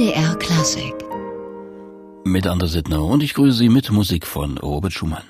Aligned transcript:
MDR 0.00 0.34
Klassik. 0.36 0.94
Mit 2.24 2.46
Anders 2.46 2.72
Sittner 2.72 3.04
und 3.04 3.22
ich 3.22 3.34
grüße 3.34 3.58
Sie 3.58 3.68
mit 3.68 3.90
Musik 3.90 4.26
von 4.26 4.56
Robert 4.56 4.94
Schumann. 4.94 5.24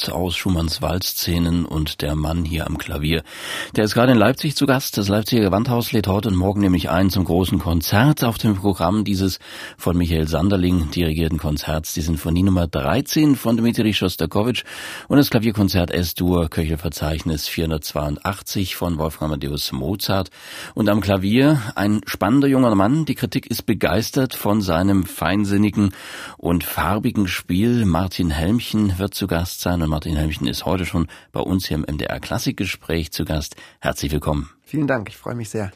Eintritt 0.00 0.14
aus 0.14 0.36
Schumanns 0.36 0.80
Waldszenen 0.80 1.66
und 1.66 2.00
der 2.00 2.14
Mann 2.14 2.44
hier 2.44 2.66
am 2.66 2.78
Klavier. 2.78 3.22
Der 3.76 3.84
ist 3.84 3.94
gerade 3.94 4.12
in 4.12 4.18
Leipzig 4.18 4.56
zu 4.56 4.66
Gast. 4.66 4.96
Das 4.96 5.08
Leipziger 5.08 5.42
Gewandhaus 5.42 5.92
lädt 5.92 6.06
heute 6.06 6.28
und 6.28 6.36
morgen 6.36 6.60
nämlich 6.60 6.88
ein 6.90 7.10
zum 7.10 7.24
großen 7.24 7.58
Konzert 7.58 8.24
auf 8.24 8.38
dem 8.38 8.54
Programm 8.54 9.04
dieses 9.04 9.38
von 9.76 9.96
Michael 9.96 10.26
Sanderling 10.26 10.90
dirigierten 10.90 11.38
Konzerts, 11.38 11.92
die 11.92 12.00
Sinfonie 12.00 12.42
Nummer 12.42 12.66
13 12.66 13.36
von 13.36 13.56
Dmitri 13.56 13.92
Schostakowitsch 13.92 14.64
und 15.08 15.18
das 15.18 15.28
Klavierkonzert 15.28 15.90
S-Dur, 15.90 16.48
Köchelverzeichnis 16.48 17.48
482 17.48 18.76
von 18.76 18.98
Wolfgang 18.98 19.32
Amadeus 19.32 19.72
Mozart. 19.72 20.30
Und 20.74 20.88
am 20.88 21.00
Klavier 21.00 21.60
ein 21.74 22.00
spannender 22.06 22.48
junger 22.48 22.74
Mann. 22.74 23.04
Die 23.04 23.14
Kritik 23.14 23.46
ist 23.46 23.66
begeistert 23.66 24.34
von 24.34 24.62
seinem 24.62 25.04
feinsinnigen 25.04 25.92
und 26.38 26.64
farbigen 26.64 27.28
Spiel. 27.28 27.84
Martin 27.84 28.30
Helmchen 28.30 28.98
wird 28.98 29.14
zu 29.14 29.26
Gast 29.26 29.60
sein 29.60 29.82
und 29.82 29.89
Martin 29.90 30.14
Helmchen 30.14 30.46
ist 30.46 30.66
heute 30.66 30.86
schon 30.86 31.08
bei 31.32 31.40
uns 31.40 31.66
hier 31.66 31.76
im 31.76 31.82
MDR 31.82 32.20
Klassikgespräch 32.20 33.10
zu 33.10 33.24
Gast. 33.24 33.56
Herzlich 33.80 34.12
willkommen. 34.12 34.48
Vielen 34.64 34.86
Dank, 34.86 35.08
ich 35.08 35.16
freue 35.16 35.34
mich 35.34 35.50
sehr. 35.50 35.72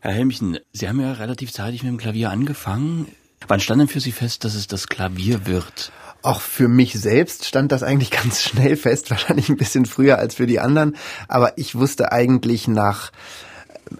Herr 0.00 0.10
Helmchen, 0.10 0.58
Sie 0.72 0.88
haben 0.88 1.00
ja 1.00 1.12
relativ 1.12 1.52
zeitig 1.52 1.84
mit 1.84 1.92
dem 1.92 1.98
Klavier 1.98 2.30
angefangen. 2.30 3.06
Wann 3.46 3.60
stand 3.60 3.80
denn 3.80 3.88
für 3.88 4.00
Sie 4.00 4.10
fest, 4.10 4.44
dass 4.44 4.56
es 4.56 4.66
das 4.66 4.88
Klavier 4.88 5.46
wird? 5.46 5.92
Auch 6.22 6.40
für 6.40 6.66
mich 6.66 6.94
selbst 6.94 7.44
stand 7.44 7.70
das 7.70 7.84
eigentlich 7.84 8.10
ganz 8.22 8.42
schnell 8.42 8.76
fest, 8.76 9.10
wahrscheinlich 9.10 9.48
ein 9.48 9.56
bisschen 9.56 9.86
früher 9.86 10.18
als 10.18 10.34
für 10.34 10.48
die 10.48 10.58
anderen. 10.58 10.96
Aber 11.28 11.56
ich 11.56 11.76
wusste 11.76 12.10
eigentlich 12.10 12.66
nach 12.66 13.12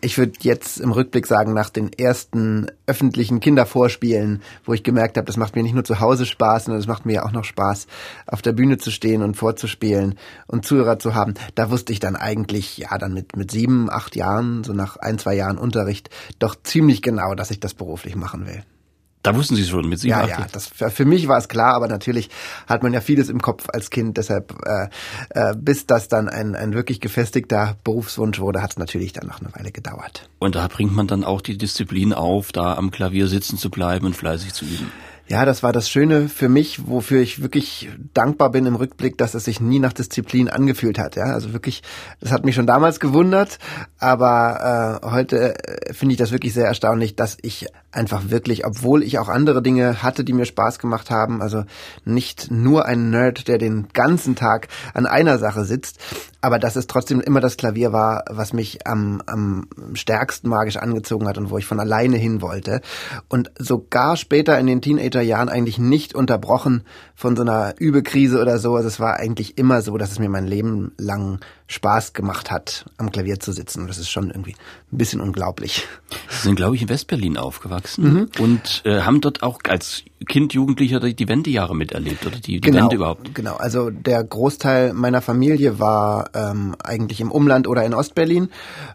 ich 0.01 0.19
würde 0.19 0.33
jetzt 0.41 0.81
im 0.81 0.93
Rückblick 0.93 1.27
sagen, 1.27 1.53
nach 1.53 1.71
den 1.71 1.93
ersten 1.93 2.67
öffentlichen 2.87 3.41
Kindervorspielen, 3.41 4.43
wo 4.65 4.73
ich 4.73 4.83
gemerkt 4.83 5.17
habe, 5.17 5.27
das 5.27 5.37
macht 5.37 5.57
mir 5.57 5.63
nicht 5.63 5.75
nur 5.75 5.85
zu 5.85 6.01
Hause 6.01 6.27
Spaß, 6.27 6.65
sondern 6.65 6.81
es 6.81 6.87
macht 6.87 7.07
mir 7.07 7.25
auch 7.25 7.33
noch 7.33 7.45
Spaß, 7.45 7.87
auf 8.27 8.43
der 8.43 8.53
Bühne 8.53 8.79
zu 8.79 8.91
stehen 8.91 9.23
und 9.23 9.37
vorzuspielen 9.37 10.17
und 10.47 10.65
Zuhörer 10.65 10.99
zu 10.99 11.15
haben. 11.15 11.35
Da 11.55 11.71
wusste 11.71 11.93
ich 11.93 12.01
dann 12.01 12.17
eigentlich, 12.17 12.79
ja, 12.79 12.97
dann 12.99 13.15
mit, 13.15 13.37
mit 13.37 13.51
sieben, 13.51 13.91
acht 13.91 14.17
Jahren, 14.17 14.65
so 14.65 14.73
nach 14.73 14.97
ein, 14.97 15.19
zwei 15.19 15.35
Jahren 15.35 15.59
Unterricht, 15.59 16.11
doch 16.39 16.55
ziemlich 16.63 17.03
genau, 17.03 17.35
dass 17.35 17.51
ich 17.51 17.61
das 17.61 17.75
beruflich 17.75 18.17
machen 18.17 18.47
will. 18.47 18.63
Da 19.25 19.35
wussten 19.35 19.57
Sie 19.57 19.65
schon 19.65 19.89
mit 19.89 19.99
sieben, 19.99 20.11
Ja, 20.11 20.27
ja, 20.27 20.47
das, 20.53 20.69
für 20.69 21.05
mich 21.07 21.29
war 21.29 21.39
es 21.39 21.49
klar, 21.49 21.75
aber 21.75 21.89
natürlich 21.89 22.29
hat 22.67 22.83
man 22.83 22.93
ja 22.93 23.01
vieles 23.01 23.31
im 23.31 23.41
Kopf 23.41 23.65
als 23.73 23.89
Kind. 23.89 24.19
Deshalb, 24.19 24.55
äh, 24.67 24.89
äh, 25.31 25.55
bis 25.57 25.87
das 25.87 26.09
dann 26.09 26.29
ein, 26.29 26.55
ein 26.55 26.75
wirklich 26.75 27.01
gefestigter 27.01 27.79
Berufswunsch 27.85 28.39
wurde, 28.39 28.61
hat 28.61 28.73
es 28.73 28.79
natürlich 28.79 29.15
dann 29.15 29.27
noch 29.27 29.41
eine 29.41 29.49
Weile 29.55 29.73
gedauert. 29.73 30.29
Und 30.41 30.57
da 30.57 30.69
bringt 30.69 30.95
man 30.95 31.07
dann 31.07 31.25
auch 31.25 31.41
die 31.41 31.57
Disziplin 31.57 32.13
auf, 32.13 32.53
da 32.53 32.75
am 32.75 32.91
Klavier 32.91 33.27
sitzen 33.27 33.57
zu 33.57 33.71
bleiben 33.71 34.05
und 34.05 34.15
fleißig 34.15 34.53
zu 34.53 34.67
üben. 34.67 34.93
Ja, 35.27 35.47
das 35.47 35.63
war 35.63 35.73
das 35.73 35.89
Schöne 35.89 36.29
für 36.29 36.51
mich, 36.51 36.87
wofür 36.87 37.23
ich 37.23 37.41
wirklich 37.41 37.89
dankbar 38.13 38.51
bin 38.51 38.67
im 38.67 38.75
Rückblick, 38.75 39.17
dass 39.17 39.33
es 39.33 39.47
sich 39.47 39.59
nie 39.59 39.79
nach 39.79 39.95
Disziplin 39.95 40.51
angefühlt 40.51 40.99
hat. 40.99 41.17
Ja, 41.17 41.25
also 41.25 41.55
wirklich, 41.55 41.83
das 42.21 42.31
hat 42.31 42.45
mich 42.45 42.55
schon 42.55 42.67
damals 42.67 43.01
gewundert, 43.01 43.59
aber 43.99 45.01
äh, 45.03 45.07
heute 45.11 45.55
äh, 45.67 45.95
finde 45.95 46.13
ich 46.13 46.19
das 46.19 46.31
wirklich 46.31 46.53
sehr 46.53 46.67
erstaunlich, 46.67 47.17
dass 47.17 47.39
ich 47.41 47.69
einfach 47.91 48.29
wirklich, 48.29 48.67
obwohl 48.67 49.03
ich 49.03 49.19
auch 49.19 49.29
andere 49.29 49.63
Dinge 49.63 50.03
hatte, 50.03 50.25
die 50.25 50.35
mir 50.35 50.45
Spaß 50.45 50.79
gemacht 50.79 51.11
haben, 51.11 51.41
also 51.41 51.65
nicht 52.05 52.51
nur 52.51 52.85
ein 52.85 53.09
Nerd, 53.09 53.49
der 53.49 53.57
den 53.57 53.89
ganzen 53.95 54.35
Tag 54.35 54.69
an 54.93 55.07
einer 55.07 55.39
Sache 55.39 55.65
sitzt, 55.65 55.99
aber 56.43 56.59
dass 56.59 56.77
es 56.77 56.87
trotzdem 56.87 57.21
immer 57.21 57.41
das 57.41 57.57
Klavier 57.57 57.93
war, 57.93 58.25
was 58.29 58.53
mich 58.53 58.87
am, 58.87 59.23
am 59.25 59.69
stärksten 59.95 60.51
magisch 60.51 60.77
angezogen 60.77 61.27
hat 61.27 61.39
und 61.39 61.49
wo 61.49 61.57
ich 61.57 61.65
von 61.65 61.81
alleine 61.81 62.19
hin 62.19 62.43
wollte. 62.43 62.83
Und 63.29 63.51
sogar 63.59 64.19
später 64.19 64.59
in 64.59 64.67
den 64.67 64.83
Teenagerjahren 65.15 65.49
eigentlich 65.49 65.79
nicht 65.79 66.15
unterbrochen 66.15 66.83
von 67.15 67.37
so 67.37 67.43
einer 67.43 67.75
Übekrise 67.79 68.41
oder 68.41 68.59
so. 68.59 68.75
Also 68.75 68.89
es 68.89 69.01
war 69.01 69.17
eigentlich 69.17 69.57
immer 69.59 69.81
so, 69.81 69.97
dass 69.97 70.13
es 70.13 70.19
mir 70.19 70.29
mein 70.29 70.47
Leben 70.47 70.93
lang 70.99 71.41
Spaß 71.67 72.13
gemacht 72.13 72.51
hat, 72.51 72.85
am 72.99 73.11
Klavier 73.11 73.41
zu 73.41 73.53
sitzen. 73.53 73.83
Und 73.83 73.89
das 73.89 73.99
ist 73.99 74.11
schon 74.11 74.29
irgendwie 74.31 74.55
ein 74.93 74.99
bisschen 74.99 75.21
unglaublich. 75.21 75.87
Sie 76.29 76.43
sind, 76.43 76.57
glaube 76.57 76.77
ich, 76.77 76.83
in 76.83 76.89
Westberlin 76.89 77.37
aufgewachsen 77.37 78.13
mhm. 78.13 78.29
und 78.39 78.83
äh, 78.85 79.01
haben 79.01 79.21
dort 79.21 79.43
auch 79.43 79.61
als 79.69 80.05
Kind, 80.27 80.55
Jugendlicher 80.55 81.01
die 81.01 81.29
Wendejahre 81.29 81.75
miterlebt 81.75 82.27
oder 82.27 82.37
die, 82.37 82.61
die 82.61 82.61
genau, 82.61 82.83
Wende 82.83 82.97
überhaupt? 82.97 83.35
Genau, 83.35 83.57
also 83.57 83.91
der 83.91 84.23
Großteil 84.25 84.93
meiner 84.95 85.21
Familie 85.21 85.79
war 85.79 86.31
ähm, 86.35 86.75
eigentlich 86.83 87.21
im 87.21 87.31
Umland 87.31 87.67
oder 87.67 87.85
in 87.85 87.95
Ostberlin 87.95 88.49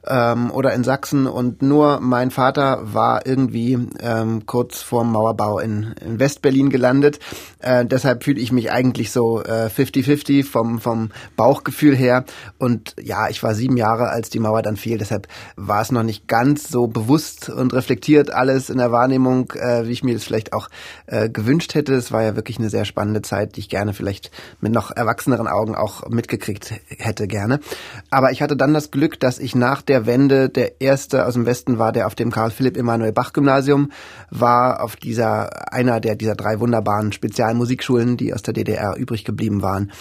ähm, 0.07 0.51
oder 0.51 0.73
in 0.73 0.83
Sachsen 0.83 1.27
und 1.27 1.61
nur 1.61 1.99
mein 1.99 2.31
Vater 2.31 2.79
war 2.93 3.25
irgendwie 3.25 3.77
ähm, 3.99 4.45
kurz 4.45 4.81
vorm 4.81 5.11
Mauerbau 5.11 5.59
in, 5.59 5.93
in 6.03 6.19
Westberlin 6.19 6.69
gelandet. 6.69 7.19
Äh, 7.59 7.85
deshalb 7.85 8.23
fühle 8.23 8.39
ich 8.39 8.51
mich 8.51 8.71
eigentlich 8.71 9.11
so 9.11 9.41
50-50 9.41 10.39
äh, 10.39 10.43
vom, 10.43 10.79
vom 10.79 11.11
Bauchgefühl 11.35 11.95
her. 11.95 12.25
Und 12.59 12.93
ja, 13.01 13.29
ich 13.29 13.41
war 13.41 13.55
sieben 13.55 13.77
Jahre, 13.77 14.09
als 14.09 14.29
die 14.29 14.39
Mauer 14.39 14.61
dann 14.61 14.75
fiel. 14.75 14.97
Deshalb 14.97 15.27
war 15.55 15.81
es 15.81 15.93
noch 15.93 16.03
nicht 16.03 16.27
ganz 16.27 16.67
so 16.67 16.87
bewusst 16.87 17.49
und 17.49 17.73
reflektiert 17.73 18.31
alles 18.31 18.69
in 18.69 18.77
der 18.77 18.91
Wahrnehmung, 18.91 19.53
äh, 19.53 19.87
wie 19.87 19.93
ich 19.93 20.03
mir 20.03 20.13
das 20.13 20.25
vielleicht 20.25 20.51
auch 20.51 20.67
äh, 21.07 21.29
gewünscht 21.29 21.73
hätte. 21.73 21.93
Es 21.93 22.11
war 22.11 22.21
ja 22.21 22.35
wirklich 22.35 22.59
eine 22.59 22.69
sehr 22.69 22.83
spannende 22.83 23.21
Zeit, 23.21 23.55
die 23.55 23.61
ich 23.61 23.69
gerne 23.69 23.93
vielleicht 23.93 24.29
mit 24.59 24.73
noch 24.73 24.91
erwachseneren 24.91 25.47
Augen 25.47 25.73
auch 25.73 26.09
mitgekriegt 26.09 26.73
hätte 26.89 27.27
gerne. 27.27 27.61
Aber 28.09 28.31
ich 28.31 28.41
hatte 28.41 28.57
dann 28.57 28.73
das 28.73 28.91
Glück, 28.91 29.21
dass 29.21 29.39
ich 29.39 29.55
nach 29.55 29.81
der 29.81 30.05
Wende 30.05 30.49
der 30.49 30.81
erste 30.81 31.25
aus 31.25 31.35
dem 31.35 31.45
Westen 31.45 31.79
war, 31.79 31.93
der 31.93 32.07
auf 32.07 32.15
dem 32.15 32.29
Karl 32.29 32.51
Philipp 32.51 32.75
Emanuel 32.75 33.13
Bach 33.13 33.31
Gymnasium 33.31 33.89
war, 34.29 34.83
auf 34.83 34.97
dieser 34.97 35.71
einer 35.71 36.01
der 36.01 36.17
dieser 36.17 36.35
drei 36.35 36.59
wunderbaren 36.59 37.13
Spezialmusikschulen, 37.13 38.17
die 38.17 38.33
aus 38.33 38.41
der 38.41 38.53
DDR 38.53 38.97
übrig 38.97 39.23
geblieben 39.23 39.61
waren, 39.61 39.93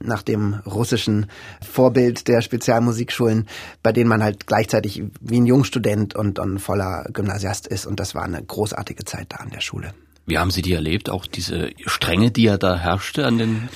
nach 0.00 0.22
dem 0.22 0.54
russischen 0.64 1.26
Vorbild 1.60 2.05
der 2.12 2.40
Spezialmusikschulen, 2.40 3.46
bei 3.82 3.92
denen 3.92 4.08
man 4.08 4.22
halt 4.22 4.46
gleichzeitig 4.46 5.02
wie 5.20 5.40
ein 5.40 5.46
Jungstudent 5.46 6.14
und, 6.14 6.38
und 6.38 6.58
voller 6.58 7.06
Gymnasiast 7.12 7.66
ist. 7.66 7.86
Und 7.86 8.00
das 8.00 8.14
war 8.14 8.24
eine 8.24 8.42
großartige 8.42 9.04
Zeit 9.04 9.26
da 9.30 9.36
an 9.36 9.50
der 9.50 9.60
Schule. 9.60 9.94
Wie 10.26 10.38
haben 10.38 10.50
Sie 10.50 10.62
die 10.62 10.72
erlebt? 10.72 11.08
Auch 11.08 11.26
diese 11.26 11.70
Strenge, 11.86 12.30
die 12.30 12.42
ja 12.42 12.58
da 12.58 12.76
herrschte 12.76 13.26
an 13.26 13.38
den 13.38 13.68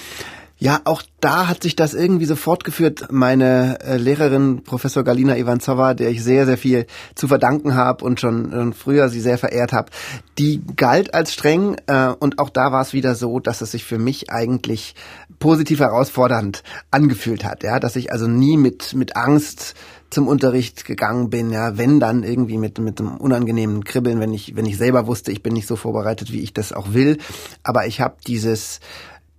ja, 0.62 0.82
auch 0.84 1.02
da 1.20 1.48
hat 1.48 1.62
sich 1.62 1.74
das 1.74 1.94
irgendwie 1.94 2.26
so 2.26 2.36
fortgeführt. 2.36 3.08
Meine 3.10 3.78
äh, 3.80 3.96
Lehrerin, 3.96 4.62
Professor 4.62 5.02
Galina 5.02 5.38
Ivanzova, 5.38 5.94
der 5.94 6.10
ich 6.10 6.22
sehr, 6.22 6.44
sehr 6.44 6.58
viel 6.58 6.86
zu 7.14 7.28
verdanken 7.28 7.74
habe 7.74 8.04
und 8.04 8.20
schon, 8.20 8.74
früher 8.74 9.08
sie 9.08 9.22
sehr 9.22 9.38
verehrt 9.38 9.72
habe, 9.72 9.90
die 10.36 10.60
galt 10.76 11.14
als 11.14 11.32
streng. 11.32 11.76
Äh, 11.86 12.08
und 12.18 12.38
auch 12.38 12.50
da 12.50 12.72
war 12.72 12.82
es 12.82 12.92
wieder 12.92 13.14
so, 13.14 13.40
dass 13.40 13.62
es 13.62 13.70
sich 13.70 13.84
für 13.84 13.98
mich 13.98 14.30
eigentlich 14.30 14.94
positiv 15.38 15.80
herausfordernd 15.80 16.62
angefühlt 16.90 17.42
hat. 17.42 17.62
Ja, 17.62 17.80
dass 17.80 17.96
ich 17.96 18.12
also 18.12 18.26
nie 18.26 18.58
mit, 18.58 18.92
mit 18.92 19.16
Angst 19.16 19.74
zum 20.10 20.28
Unterricht 20.28 20.84
gegangen 20.84 21.30
bin, 21.30 21.50
ja, 21.50 21.78
wenn 21.78 22.00
dann 22.00 22.22
irgendwie 22.22 22.58
mit 22.58 22.78
mit 22.80 23.00
einem 23.00 23.16
unangenehmen 23.16 23.84
Kribbeln, 23.84 24.20
wenn 24.20 24.34
ich 24.34 24.56
wenn 24.56 24.66
ich 24.66 24.76
selber 24.76 25.06
wusste, 25.06 25.30
ich 25.30 25.42
bin 25.42 25.52
nicht 25.54 25.68
so 25.68 25.76
vorbereitet, 25.76 26.32
wie 26.32 26.40
ich 26.40 26.52
das 26.52 26.72
auch 26.72 26.92
will, 26.92 27.18
aber 27.62 27.86
ich 27.86 28.00
habe 28.00 28.16
dieses 28.26 28.80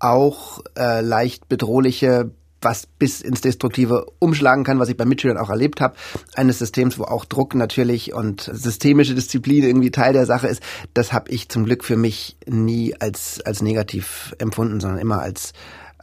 auch 0.01 0.61
äh, 0.77 1.01
leicht 1.01 1.47
bedrohliche 1.49 2.31
was 2.61 2.85
bis 2.85 3.21
ins 3.21 3.41
Destruktive 3.41 4.05
umschlagen 4.19 4.63
kann, 4.63 4.79
was 4.79 4.89
ich 4.89 4.97
bei 4.97 5.05
Mitschülern 5.05 5.37
auch 5.37 5.49
erlebt 5.49 5.81
habe, 5.81 5.95
eines 6.35 6.59
Systems, 6.59 6.99
wo 6.99 7.03
auch 7.03 7.25
Druck 7.25 7.55
natürlich 7.55 8.13
und 8.13 8.41
systemische 8.41 9.15
Disziplin 9.15 9.63
irgendwie 9.63 9.91
Teil 9.91 10.13
der 10.13 10.25
Sache 10.25 10.47
ist, 10.47 10.61
das 10.93 11.11
habe 11.11 11.31
ich 11.31 11.49
zum 11.49 11.65
Glück 11.65 11.83
für 11.83 11.97
mich 11.97 12.37
nie 12.45 12.95
als 12.99 13.41
als 13.41 13.61
negativ 13.61 14.35
empfunden, 14.37 14.79
sondern 14.79 14.99
immer 14.99 15.21
als 15.21 15.53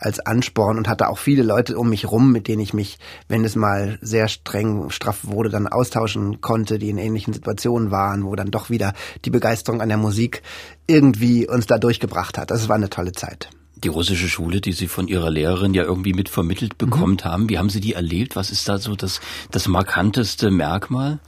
als 0.01 0.21
Ansporn 0.21 0.79
und 0.79 0.89
hatte 0.89 1.09
auch 1.09 1.19
viele 1.19 1.43
Leute 1.43 1.77
um 1.77 1.91
mich 1.91 2.09
rum, 2.09 2.31
mit 2.31 2.47
denen 2.47 2.63
ich 2.63 2.73
mich, 2.73 3.01
wenn 3.27 3.45
es 3.45 3.57
mal 3.57 3.99
sehr 4.01 4.29
streng 4.29 4.91
straff 4.91 5.25
wurde, 5.25 5.51
dann 5.51 5.67
austauschen 5.67 6.41
konnte, 6.41 6.79
die 6.79 6.91
in 6.91 6.99
ähnlichen 6.99 7.35
Situationen 7.35 7.91
waren, 7.91 8.25
wo 8.25 8.37
dann 8.37 8.53
doch 8.53 8.71
wieder 8.71 8.93
die 9.25 9.31
Begeisterung 9.31 9.81
an 9.81 9.89
der 9.89 9.99
Musik 9.99 10.43
irgendwie 10.87 11.49
uns 11.49 11.67
da 11.67 11.79
durchgebracht 11.79 12.39
hat. 12.39 12.53
Das 12.53 12.69
war 12.69 12.77
eine 12.77 12.91
tolle 12.91 13.11
Zeit. 13.11 13.51
Die 13.85 13.89
russische 13.89 14.29
Schule, 14.29 14.61
die 14.61 14.73
Sie 14.73 14.89
von 14.89 15.09
Ihrer 15.09 15.31
Lehrerin 15.31 15.75
ja 15.75 15.85
irgendwie 15.85 16.13
mit 16.13 16.29
vermittelt 16.29 16.79
bekommen 16.79 17.19
mhm. 17.21 17.25
haben, 17.25 17.49
wie 17.49 17.59
haben 17.59 17.71
Sie 17.71 17.81
die 17.81 17.95
erlebt? 17.95 18.37
Was 18.37 18.51
ist 18.51 18.69
da 18.69 18.79
so 18.79 18.97
das, 18.97 19.21
das 19.51 19.69
markanteste 19.69 20.51
Merkmal? 20.51 21.19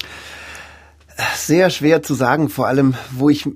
Sehr 1.36 1.70
schwer 1.70 2.02
zu 2.02 2.14
sagen, 2.14 2.48
vor 2.48 2.66
allem, 2.66 2.94
wo 3.10 3.28
ich 3.28 3.46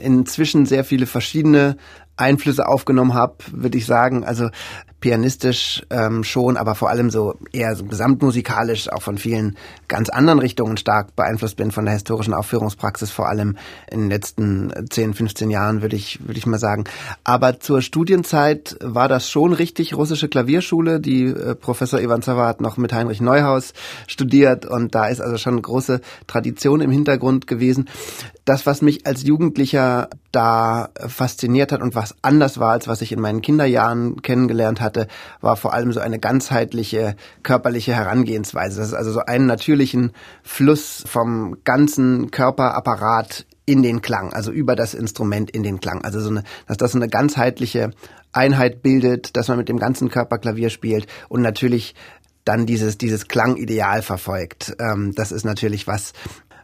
inzwischen 0.00 0.64
sehr 0.64 0.84
viele 0.84 1.06
verschiedene 1.06 1.76
Einflüsse 2.16 2.68
aufgenommen 2.68 3.14
habe, 3.14 3.36
würde 3.50 3.78
ich 3.78 3.86
sagen. 3.86 4.24
Also 4.24 4.50
pianistisch 5.00 5.82
ähm, 5.90 6.24
schon, 6.24 6.56
aber 6.56 6.74
vor 6.74 6.90
allem 6.90 7.10
so 7.10 7.34
eher 7.52 7.74
so 7.74 7.84
gesamtmusikalisch 7.84 8.90
auch 8.90 9.02
von 9.02 9.18
vielen 9.18 9.56
ganz 9.88 10.08
anderen 10.08 10.38
Richtungen 10.38 10.76
stark 10.76 11.16
beeinflusst 11.16 11.56
bin, 11.56 11.70
von 11.70 11.84
der 11.84 11.94
historischen 11.94 12.34
Aufführungspraxis 12.34 13.10
vor 13.10 13.28
allem 13.28 13.56
in 13.90 14.00
den 14.00 14.10
letzten 14.10 14.72
10, 14.90 15.14
15 15.14 15.50
Jahren, 15.50 15.82
würde 15.82 15.96
ich, 15.96 16.20
würde 16.26 16.38
ich 16.38 16.46
mal 16.46 16.58
sagen. 16.58 16.84
Aber 17.24 17.60
zur 17.60 17.82
Studienzeit 17.82 18.76
war 18.80 19.08
das 19.08 19.28
schon 19.30 19.52
richtig 19.52 19.94
russische 19.94 20.28
Klavierschule. 20.28 21.00
Die 21.00 21.26
äh, 21.26 21.54
Professor 21.54 22.00
Ivanzova 22.00 22.46
hat 22.46 22.60
noch 22.60 22.76
mit 22.76 22.92
Heinrich 22.92 23.20
Neuhaus 23.20 23.72
studiert 24.06 24.66
und 24.66 24.94
da 24.94 25.06
ist 25.06 25.20
also 25.20 25.38
schon 25.38 25.60
große 25.60 26.00
Tradition 26.26 26.80
im 26.80 26.90
Hintergrund 26.90 27.46
gewesen. 27.46 27.88
Das, 28.44 28.66
was 28.66 28.82
mich 28.82 29.06
als 29.06 29.22
Jugendlicher 29.22 30.08
da 30.32 30.88
fasziniert 31.06 31.72
hat 31.72 31.82
und 31.82 31.94
was 31.94 32.14
anders 32.22 32.58
war, 32.58 32.72
als 32.72 32.88
was 32.88 33.02
ich 33.02 33.12
in 33.12 33.20
meinen 33.20 33.42
Kinderjahren 33.42 34.22
kennengelernt 34.22 34.80
hatte, 34.80 34.89
war 35.40 35.56
vor 35.56 35.74
allem 35.74 35.92
so 35.92 36.00
eine 36.00 36.18
ganzheitliche 36.18 37.16
körperliche 37.42 37.94
Herangehensweise. 37.94 38.80
Das 38.80 38.88
ist 38.88 38.94
also 38.94 39.12
so 39.12 39.20
einen 39.20 39.46
natürlichen 39.46 40.12
Fluss 40.42 41.04
vom 41.06 41.58
ganzen 41.64 42.30
Körperapparat 42.30 43.46
in 43.66 43.82
den 43.82 44.02
Klang, 44.02 44.32
also 44.32 44.50
über 44.50 44.74
das 44.74 44.94
Instrument 44.94 45.50
in 45.50 45.62
den 45.62 45.80
Klang. 45.80 46.02
Also 46.02 46.20
so 46.20 46.30
eine, 46.30 46.42
dass 46.66 46.76
das 46.76 46.92
so 46.92 46.98
eine 46.98 47.08
ganzheitliche 47.08 47.92
Einheit 48.32 48.82
bildet, 48.82 49.36
dass 49.36 49.48
man 49.48 49.58
mit 49.58 49.68
dem 49.68 49.78
ganzen 49.78 50.08
Körper 50.08 50.38
Klavier 50.38 50.70
spielt 50.70 51.06
und 51.28 51.42
natürlich 51.42 51.94
dann 52.44 52.66
dieses, 52.66 52.98
dieses 52.98 53.28
Klangideal 53.28 54.02
verfolgt. 54.02 54.74
Ähm, 54.80 55.12
das 55.14 55.30
ist 55.30 55.44
natürlich 55.44 55.86
was, 55.86 56.12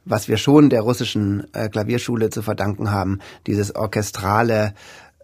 was 0.04 0.28
wir 0.28 0.36
schon 0.36 0.70
der 0.70 0.82
russischen 0.82 1.52
äh, 1.52 1.68
Klavierschule 1.68 2.30
zu 2.30 2.42
verdanken 2.42 2.90
haben, 2.90 3.18
dieses 3.46 3.74
orchestrale 3.74 4.74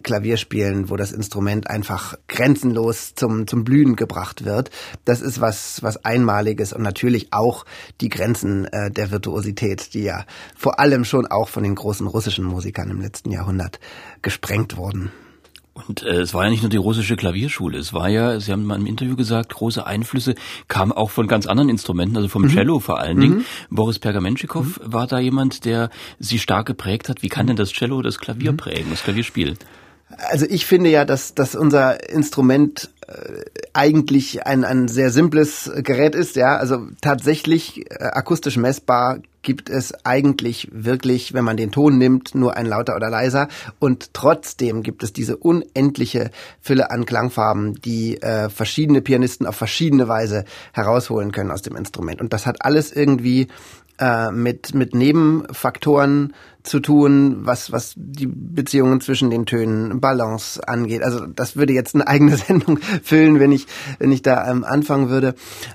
Klavierspielen, 0.02 0.90
wo 0.90 0.96
das 0.96 1.12
Instrument 1.12 1.69
einfach 1.69 2.14
grenzenlos 2.28 3.14
zum, 3.14 3.46
zum 3.46 3.64
Blühen 3.64 3.96
gebracht 3.96 4.44
wird. 4.44 4.70
Das 5.04 5.20
ist 5.20 5.40
was, 5.40 5.82
was 5.82 6.04
Einmaliges 6.04 6.72
und 6.72 6.82
natürlich 6.82 7.32
auch 7.32 7.64
die 8.00 8.08
Grenzen 8.08 8.66
äh, 8.66 8.90
der 8.90 9.10
Virtuosität, 9.10 9.94
die 9.94 10.02
ja 10.02 10.25
vor 10.56 10.81
allem 10.81 11.04
schon 11.04 11.26
auch 11.26 11.49
von 11.49 11.62
den 11.62 11.75
großen 11.75 12.06
russischen 12.06 12.44
Musikern 12.44 12.90
im 12.90 13.00
letzten 13.00 13.31
Jahrhundert 13.31 13.81
gesprengt 14.22 14.76
wurden. 14.76 15.10
Und 15.75 16.02
äh, 16.02 16.20
es 16.20 16.34
war 16.34 16.44
ja 16.44 16.50
nicht 16.50 16.62
nur 16.62 16.69
die 16.69 16.76
russische 16.76 17.16
Klavierschule, 17.16 17.78
es 17.78 17.94
war 17.94 18.08
ja, 18.08 18.38
Sie 18.40 18.52
haben 18.52 18.64
mal 18.64 18.78
im 18.78 18.87
Interview 18.87 19.16
gesagt, 19.16 19.54
große 19.54 19.87
Einflüsse 19.87 20.34
kamen 20.69 20.93
auch 20.93 21.10
von 21.10 21.28
ganz 21.28 21.46
anderen 21.46 21.70
Instrumenten, 21.70 22.16
also 22.16 22.28
vom 22.28 22.43
mhm. 22.43 22.50
Cello 22.50 22.78
vor 22.78 23.00
allen 23.00 23.19
Dingen. 23.19 23.37
Mhm. 23.38 23.44
Boris 23.70 23.99
Pergamenschikow 23.99 24.64
mhm. 24.64 24.93
war 24.93 25.06
da 25.06 25.19
jemand, 25.19 25.64
der 25.64 25.88
Sie 26.19 26.38
stark 26.38 26.66
geprägt 26.66 27.08
hat. 27.08 27.22
Wie 27.22 27.28
kann 27.28 27.46
denn 27.46 27.56
das 27.56 27.72
Cello 27.72 28.02
das 28.02 28.19
Klavier 28.19 28.52
mhm. 28.52 28.58
prägen, 28.58 28.90
das 28.90 29.02
Klavierspiel? 29.02 29.54
Also 30.31 30.47
ich 30.49 30.67
finde 30.67 30.91
ja, 30.91 31.05
dass, 31.05 31.35
dass 31.35 31.55
unser 31.55 32.09
Instrument 32.11 32.91
äh, 33.06 33.44
eigentlich 33.73 34.47
ein, 34.47 34.64
ein 34.64 34.88
sehr 34.88 35.11
simples 35.11 35.70
Gerät 35.82 36.14
ist, 36.14 36.37
ja. 36.37 36.56
Also 36.56 36.88
tatsächlich 37.00 37.91
äh, 37.91 38.05
akustisch 38.05 38.56
messbar 38.56 39.19
gibt 39.43 39.69
es 39.69 39.93
eigentlich 40.05 40.69
wirklich, 40.73 41.35
wenn 41.35 41.44
man 41.44 41.56
den 41.56 41.73
Ton 41.73 41.99
nimmt, 41.99 42.35
nur 42.35 42.56
ein 42.56 42.67
lauter 42.67 42.94
oder 42.94 43.11
leiser. 43.11 43.49
Und 43.79 44.14
trotzdem 44.14 44.82
gibt 44.82 45.03
es 45.03 45.12
diese 45.12 45.37
unendliche 45.37 46.31
Fülle 46.61 46.91
an 46.91 47.06
Klangfarben, 47.06 47.75
die 47.82 48.23
äh, 48.23 48.49
verschiedene 48.49 49.03
Pianisten 49.03 49.47
auf 49.47 49.56
verschiedene 49.56 50.09
Weise 50.09 50.44
herausholen 50.73 51.32
können 51.32 51.50
aus 51.50 51.62
dem 51.62 51.76
Instrument. 51.76 52.20
Und 52.20 52.32
das 52.32 52.47
hat 52.47 52.64
alles 52.64 52.93
irgendwie 52.93 53.49
äh, 53.99 54.31
mit, 54.31 54.75
mit 54.75 54.94
Nebenfaktoren 54.94 56.35
zu 56.62 56.81
tun, 56.81 57.38
was, 57.41 57.73
was 57.73 57.94
die 57.97 58.26
Beziehungen 58.26 59.00
zwischen 59.00 59.31
den 59.31 59.47
Tönen, 59.47 60.00
Balance 60.00 60.61
angeht. 60.67 61.03
Also 61.03 61.26
das 61.26 61.56
würde 61.56 61.73
jetzt 61.73 61.94
eine 61.94 62.06
eigene 62.06 62.37
Sendung 62.37 62.79
füllen, 63.03 63.41
wenn 63.41 63.53
ich, 63.53 63.67
wenn 63.99 64.12
ich 64.12 64.23
da 64.23 64.49
ähm, 64.50 64.64
anfangen 64.64 65.09
würde. 65.09 65.35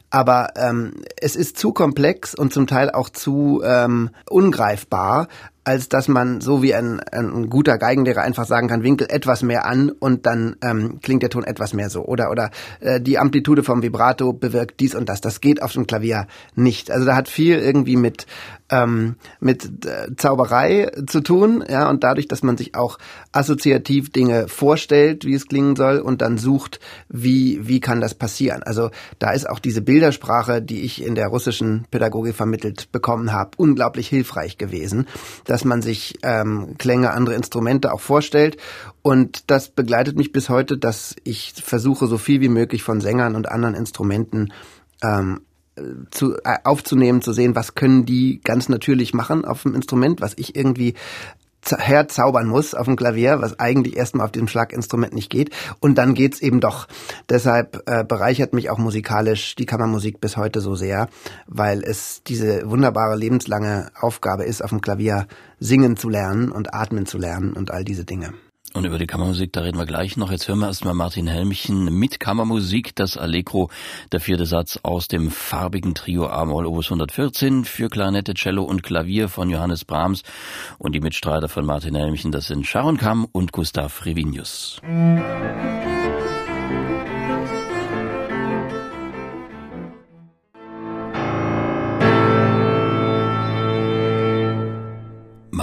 Aber 0.10 0.54
ähm, 0.56 0.94
es 1.20 1.36
ist 1.36 1.58
zu 1.58 1.74
komplex 1.74 2.34
und 2.34 2.54
zum 2.54 2.68
Teil 2.68 2.90
auch 2.92 3.10
zu 3.10 3.62
ähm, 3.66 4.10
ungreifbar, 4.30 5.28
als 5.68 5.90
dass 5.90 6.08
man 6.08 6.40
so 6.40 6.64
wie 6.64 6.74
ein, 6.74 7.02
ein 7.12 7.50
guter 7.50 7.78
Geigenlehrer 7.78 8.22
einfach 8.22 8.46
sagen 8.46 8.70
kann, 8.70 8.84
Winkel 8.84 9.08
etwas 9.10 9.44
mehr 9.44 9.66
an 9.66 9.90
und 9.90 10.26
dann 10.26 10.56
ähm, 10.62 11.00
klingt 11.02 11.24
der 11.24 11.30
Ton 11.30 11.44
etwas 11.44 11.74
mehr 11.74 11.90
so. 11.90 12.06
Oder 12.06 12.32
oder 12.32 12.52
äh, 12.80 13.02
die 13.02 13.20
Amplitude 13.20 13.64
vom 13.64 13.84
Vibrato 13.84 14.32
bewirkt 14.32 14.80
dies 14.80 14.96
und 14.96 15.10
das. 15.10 15.20
Das 15.20 15.42
geht 15.42 15.62
auf 15.62 15.74
dem 15.74 15.86
Klavier 15.86 16.28
nicht. 16.56 16.90
Also 16.90 17.06
da 17.06 17.18
hat 17.18 17.28
viel 17.28 17.60
irgendwie 17.60 17.98
mit 17.98 18.28
ähm, 18.70 19.16
mit 19.40 19.86
äh, 19.86 20.16
Zauberei 20.16 20.92
zu 21.08 21.22
tun, 21.22 21.64
ja, 21.70 21.90
und 21.90 22.04
dadurch, 22.04 22.28
dass 22.28 22.44
man 22.44 22.58
sich 22.58 22.76
auch 22.76 22.98
assoziativ 23.32 24.12
Dinge 24.12 24.48
vorstellt, 24.48 25.26
wie 25.26 25.34
es 25.34 25.48
klingen 25.48 25.76
soll, 25.76 26.00
und 26.00 26.22
dann 26.22 26.38
sucht, 26.38 26.80
wie, 27.08 27.60
wie 27.68 27.80
kann 27.80 28.02
das 28.02 28.14
passieren. 28.14 28.64
Also 28.64 28.90
da 29.20 29.32
ist 29.32 29.50
auch 29.50 29.60
diese 29.60 29.82
Bildersprache, 29.82 30.62
die 30.62 30.82
ich 30.82 31.06
in 31.06 31.16
der 31.16 31.28
russischen 31.28 31.86
Pädagogik 31.92 32.36
vermittelt 32.36 32.92
bekommen 32.92 33.32
habe, 33.32 33.52
unglaublich 33.58 34.08
hilfreich 34.08 34.58
gewesen, 34.58 35.08
dass 35.58 35.66
man 35.66 35.82
sich 35.82 36.20
ähm, 36.22 36.76
Klänge, 36.78 37.14
andere 37.14 37.34
Instrumente 37.34 37.92
auch 37.92 38.00
vorstellt. 38.00 38.58
Und 39.02 39.50
das 39.50 39.70
begleitet 39.70 40.16
mich 40.16 40.32
bis 40.32 40.50
heute, 40.50 40.78
dass 40.78 41.16
ich 41.24 41.52
versuche, 41.56 42.06
so 42.06 42.20
viel 42.20 42.42
wie 42.42 42.48
möglich 42.48 42.84
von 42.84 43.02
Sängern 43.02 43.36
und 43.36 43.50
anderen 43.50 43.74
Instrumenten 43.74 44.54
ähm, 45.02 45.42
zu, 46.12 46.36
äh, 46.36 46.58
aufzunehmen, 46.64 47.24
zu 47.24 47.34
sehen, 47.34 47.56
was 47.56 47.74
können 47.74 48.06
die 48.06 48.40
ganz 48.44 48.70
natürlich 48.70 49.16
machen 49.16 49.46
auf 49.46 49.64
dem 49.64 49.74
Instrument, 49.74 50.22
was 50.22 50.36
ich 50.38 50.56
irgendwie 50.56 50.94
herzaubern 51.72 52.48
muss 52.48 52.74
auf 52.74 52.86
dem 52.86 52.96
Klavier, 52.96 53.42
was 53.42 53.60
eigentlich 53.60 53.98
erstmal 53.98 54.26
auf 54.26 54.32
dem 54.32 54.48
Schlaginstrument 54.48 55.14
nicht 55.14 55.30
geht. 55.30 55.52
Und 55.80 55.98
dann 55.98 56.14
geht's 56.14 56.42
eben 56.42 56.60
doch. 56.60 56.88
Deshalb 57.30 57.84
äh, 57.86 58.04
bereichert 58.04 58.54
mich 58.54 58.70
auch 58.70 58.78
musikalisch 58.78 59.56
die 59.56 59.66
Kammermusik 59.66 60.22
bis 60.22 60.38
heute 60.38 60.62
so 60.62 60.76
sehr, 60.76 61.10
weil 61.48 61.84
es 61.84 62.22
diese 62.26 62.70
wunderbare 62.70 63.16
lebenslange 63.16 63.90
Aufgabe 64.00 64.46
ist, 64.46 64.64
auf 64.64 64.70
dem 64.70 64.82
Klavier 64.82 65.28
singen 65.60 65.98
zu 65.98 66.10
lernen 66.10 66.52
und 66.52 66.74
atmen 66.74 67.06
zu 67.06 67.18
lernen 67.18 67.54
und 67.54 67.72
all 67.72 67.84
diese 67.84 68.06
Dinge. 68.06 68.34
Und 68.74 68.86
über 68.86 69.00
die 69.00 69.08
Kammermusik, 69.08 69.54
da 69.54 69.62
reden 69.62 69.78
wir 69.78 69.86
gleich 69.86 70.18
noch. 70.18 70.32
Jetzt 70.32 70.48
hören 70.48 70.60
wir 70.60 70.68
erstmal 70.68 70.94
Martin 70.94 71.28
Helmchen 71.28 71.86
mit 71.98 72.20
Kammermusik, 72.20 72.96
das 72.96 73.18
Allegro, 73.18 73.70
der 74.12 74.20
vierte 74.20 74.46
Satz 74.46 74.80
aus 74.84 75.08
dem 75.08 75.32
farbigen 75.32 75.96
Trio 75.96 76.28
A-Moll 76.28 76.66
Opus 76.66 76.88
114 76.88 77.66
für 77.66 77.90
Klarinette, 77.90 78.34
Cello 78.34 78.64
und 78.64 78.84
Klavier 78.84 79.30
von 79.30 79.50
Johannes 79.50 79.86
Brahms. 79.86 80.24
Und 80.78 80.94
die 80.94 81.00
Mitstreiter 81.00 81.48
von 81.50 81.66
Martin 81.66 81.96
Helmchen, 81.96 82.32
das 82.32 82.48
sind 82.48 82.68
Sharon 82.68 82.98
Kamm 82.98 83.26
und 83.32 83.52
Gustav 83.52 84.06
Revinius. 84.06 84.82
Musik 84.84 85.97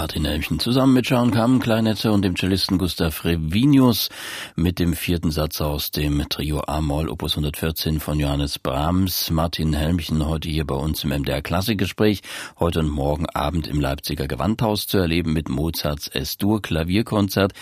Martin 0.05 0.25
Elmchen 0.25 0.59
zusammen 0.59 0.93
mit 0.93 1.07
Sharon 1.07 1.31
Kamm, 1.31 1.59
Kleinetze 1.59 2.11
und 2.11 2.21
dem 2.21 2.35
Cellisten 2.35 2.77
Gustav 2.77 3.25
Revinius 3.25 4.09
mit 4.55 4.77
dem 4.77 4.93
vierten 4.93 5.31
Satz 5.31 5.61
aus 5.61 5.89
dem 5.89 6.29
Trio 6.29 6.61
A-Moll 6.67 7.09
Opus 7.09 7.31
114 7.31 7.99
von 7.99 8.19
Johannes 8.19 8.59
Brahms. 8.59 9.31
Martin 9.31 9.73
Helmchen 9.73 10.27
heute 10.27 10.47
hier 10.47 10.63
bei 10.63 10.75
uns 10.75 11.03
im 11.03 11.09
MDR 11.09 11.41
Klassikgespräch, 11.41 12.21
heute 12.59 12.81
und 12.81 12.89
morgen 12.89 13.25
Abend 13.31 13.65
im 13.65 13.81
Leipziger 13.81 14.27
Gewandhaus 14.27 14.85
zu 14.85 14.99
erleben 14.99 15.33
mit 15.33 15.49
Mozarts 15.49 16.07
S-Dur 16.07 16.61
Klavierkonzert. 16.61 17.53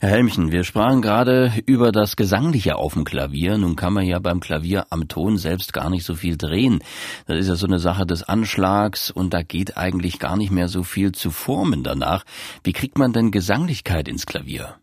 Herr 0.00 0.10
Helmchen, 0.10 0.50
wir 0.50 0.64
sprachen 0.64 1.02
gerade 1.02 1.52
über 1.66 1.92
das 1.92 2.16
Gesangliche 2.16 2.78
auf 2.78 2.94
dem 2.94 3.04
Klavier. 3.04 3.58
Nun 3.58 3.76
kann 3.76 3.92
man 3.92 4.06
ja 4.06 4.18
beim 4.18 4.40
Klavier 4.40 4.86
am 4.90 5.06
Ton 5.06 5.38
selbst 5.38 5.72
gar 5.72 5.88
nicht 5.88 6.04
so 6.04 6.16
viel 6.16 6.36
drehen. 6.36 6.80
Das 7.28 7.38
ist 7.38 7.46
ja 7.46 7.54
so 7.54 7.68
eine 7.68 7.78
Sache 7.78 8.06
des 8.06 8.24
Anschlags 8.24 9.12
und 9.12 9.32
da 9.32 9.44
geht 9.44 9.76
eigentlich 9.76 10.18
gar 10.18 10.36
nicht 10.36 10.50
mehr 10.50 10.66
so 10.66 10.82
viel 10.82 11.12
zu 11.12 11.30
formen 11.30 11.84
danach. 11.92 12.24
Wie 12.64 12.72
kriegt 12.72 12.98
man 12.98 13.12
denn 13.12 13.30
Gesanglichkeit 13.30 14.08
ins 14.08 14.26
Klavier? 14.26 14.76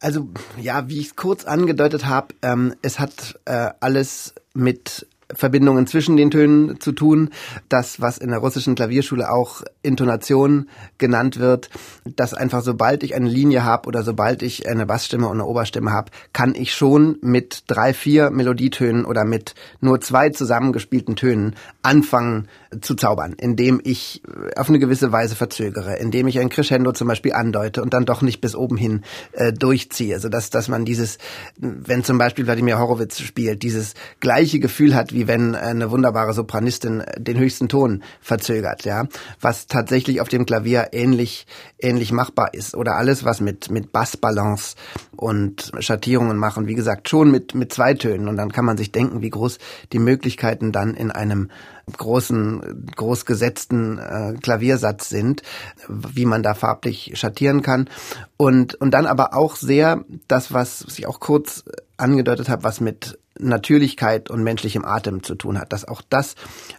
Also 0.00 0.30
ja, 0.58 0.88
wie 0.88 0.98
ich 0.98 1.08
es 1.08 1.16
kurz 1.16 1.44
angedeutet 1.44 2.06
habe, 2.06 2.34
ähm, 2.42 2.74
es 2.82 2.98
hat 2.98 3.38
äh, 3.44 3.70
alles 3.80 4.34
mit 4.54 5.06
Verbindungen 5.34 5.86
zwischen 5.86 6.16
den 6.16 6.30
Tönen 6.30 6.80
zu 6.80 6.92
tun. 6.92 7.30
Das, 7.68 8.00
was 8.00 8.18
in 8.18 8.30
der 8.30 8.38
russischen 8.38 8.74
Klavierschule 8.74 9.30
auch 9.30 9.62
Intonation 9.82 10.68
genannt 10.98 11.38
wird, 11.38 11.70
dass 12.16 12.34
einfach 12.34 12.62
sobald 12.62 13.02
ich 13.02 13.14
eine 13.14 13.28
Linie 13.28 13.64
habe 13.64 13.88
oder 13.88 14.02
sobald 14.02 14.42
ich 14.42 14.68
eine 14.68 14.86
Bassstimme 14.86 15.26
und 15.26 15.34
eine 15.34 15.46
Oberstimme 15.46 15.92
habe, 15.92 16.10
kann 16.32 16.54
ich 16.54 16.74
schon 16.74 17.18
mit 17.22 17.64
drei, 17.66 17.94
vier 17.94 18.30
Melodietönen 18.30 19.04
oder 19.04 19.24
mit 19.24 19.54
nur 19.80 20.00
zwei 20.00 20.30
zusammengespielten 20.30 21.16
Tönen 21.16 21.56
anfangen 21.82 22.48
zu 22.80 22.94
zaubern, 22.94 23.34
indem 23.38 23.80
ich 23.82 24.22
auf 24.56 24.68
eine 24.68 24.78
gewisse 24.78 25.10
Weise 25.12 25.34
verzögere, 25.34 25.96
indem 25.96 26.28
ich 26.28 26.38
ein 26.38 26.50
Crescendo 26.50 26.92
zum 26.92 27.08
Beispiel 27.08 27.32
andeute 27.32 27.82
und 27.82 27.94
dann 27.94 28.04
doch 28.04 28.22
nicht 28.22 28.40
bis 28.40 28.54
oben 28.54 28.76
hin 28.76 29.02
äh, 29.32 29.52
durchziehe, 29.52 30.20
sodass 30.20 30.50
dass 30.50 30.68
man 30.68 30.84
dieses, 30.84 31.18
wenn 31.58 32.04
zum 32.04 32.18
Beispiel 32.18 32.46
Wladimir 32.46 32.78
Horowitz 32.78 33.20
spielt, 33.20 33.62
dieses 33.62 33.94
gleiche 34.20 34.60
Gefühl 34.60 34.94
hat 34.94 35.12
wie 35.12 35.19
wie 35.20 35.28
wenn 35.28 35.54
eine 35.54 35.90
wunderbare 35.90 36.32
Sopranistin 36.32 37.02
den 37.18 37.36
höchsten 37.36 37.68
Ton 37.68 38.02
verzögert, 38.22 38.86
ja, 38.86 39.06
was 39.38 39.66
tatsächlich 39.66 40.22
auf 40.22 40.28
dem 40.28 40.46
Klavier 40.46 40.88
ähnlich 40.92 41.46
ähnlich 41.78 42.10
machbar 42.10 42.54
ist. 42.54 42.74
Oder 42.74 42.96
alles 42.96 43.22
was 43.22 43.42
mit 43.42 43.70
mit 43.70 43.92
Bassbalance 43.92 44.76
und 45.14 45.72
Schattierungen 45.80 46.38
machen, 46.38 46.66
wie 46.68 46.74
gesagt, 46.74 47.10
schon 47.10 47.30
mit 47.30 47.54
mit 47.54 47.70
zwei 47.70 47.92
Tönen. 47.92 48.28
Und 48.28 48.38
dann 48.38 48.50
kann 48.50 48.64
man 48.64 48.78
sich 48.78 48.92
denken, 48.92 49.20
wie 49.20 49.28
groß 49.28 49.58
die 49.92 49.98
Möglichkeiten 49.98 50.72
dann 50.72 50.94
in 50.94 51.10
einem 51.10 51.50
großen, 51.98 52.86
groß 52.96 53.26
gesetzten 53.26 53.98
äh, 53.98 54.34
Klaviersatz 54.40 55.10
sind, 55.10 55.42
wie 55.88 56.24
man 56.24 56.42
da 56.42 56.54
farblich 56.54 57.12
schattieren 57.14 57.60
kann. 57.60 57.90
Und, 58.38 58.74
und 58.76 58.92
dann 58.92 59.06
aber 59.06 59.34
auch 59.34 59.56
sehr 59.56 60.04
das, 60.28 60.54
was 60.54 60.86
ich 60.96 61.06
auch 61.06 61.20
kurz 61.20 61.64
angedeutet 61.98 62.48
habe, 62.48 62.62
was 62.62 62.80
mit 62.80 63.18
Natürlichkeit 63.40 64.30
und 64.30 64.42
menschlichem 64.42 64.84
Atem 64.84 65.22
zu 65.22 65.34
tun 65.34 65.58
hat, 65.58 65.72
dass 65.72 65.86
auch 65.86 66.02
das 66.08 66.34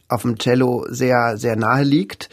auf 0.08 0.24
dem 0.24 0.38
Cello 0.38 0.86
sehr, 0.90 1.38
sehr 1.38 1.56
nahe 1.56 1.84
liegt, 1.84 2.30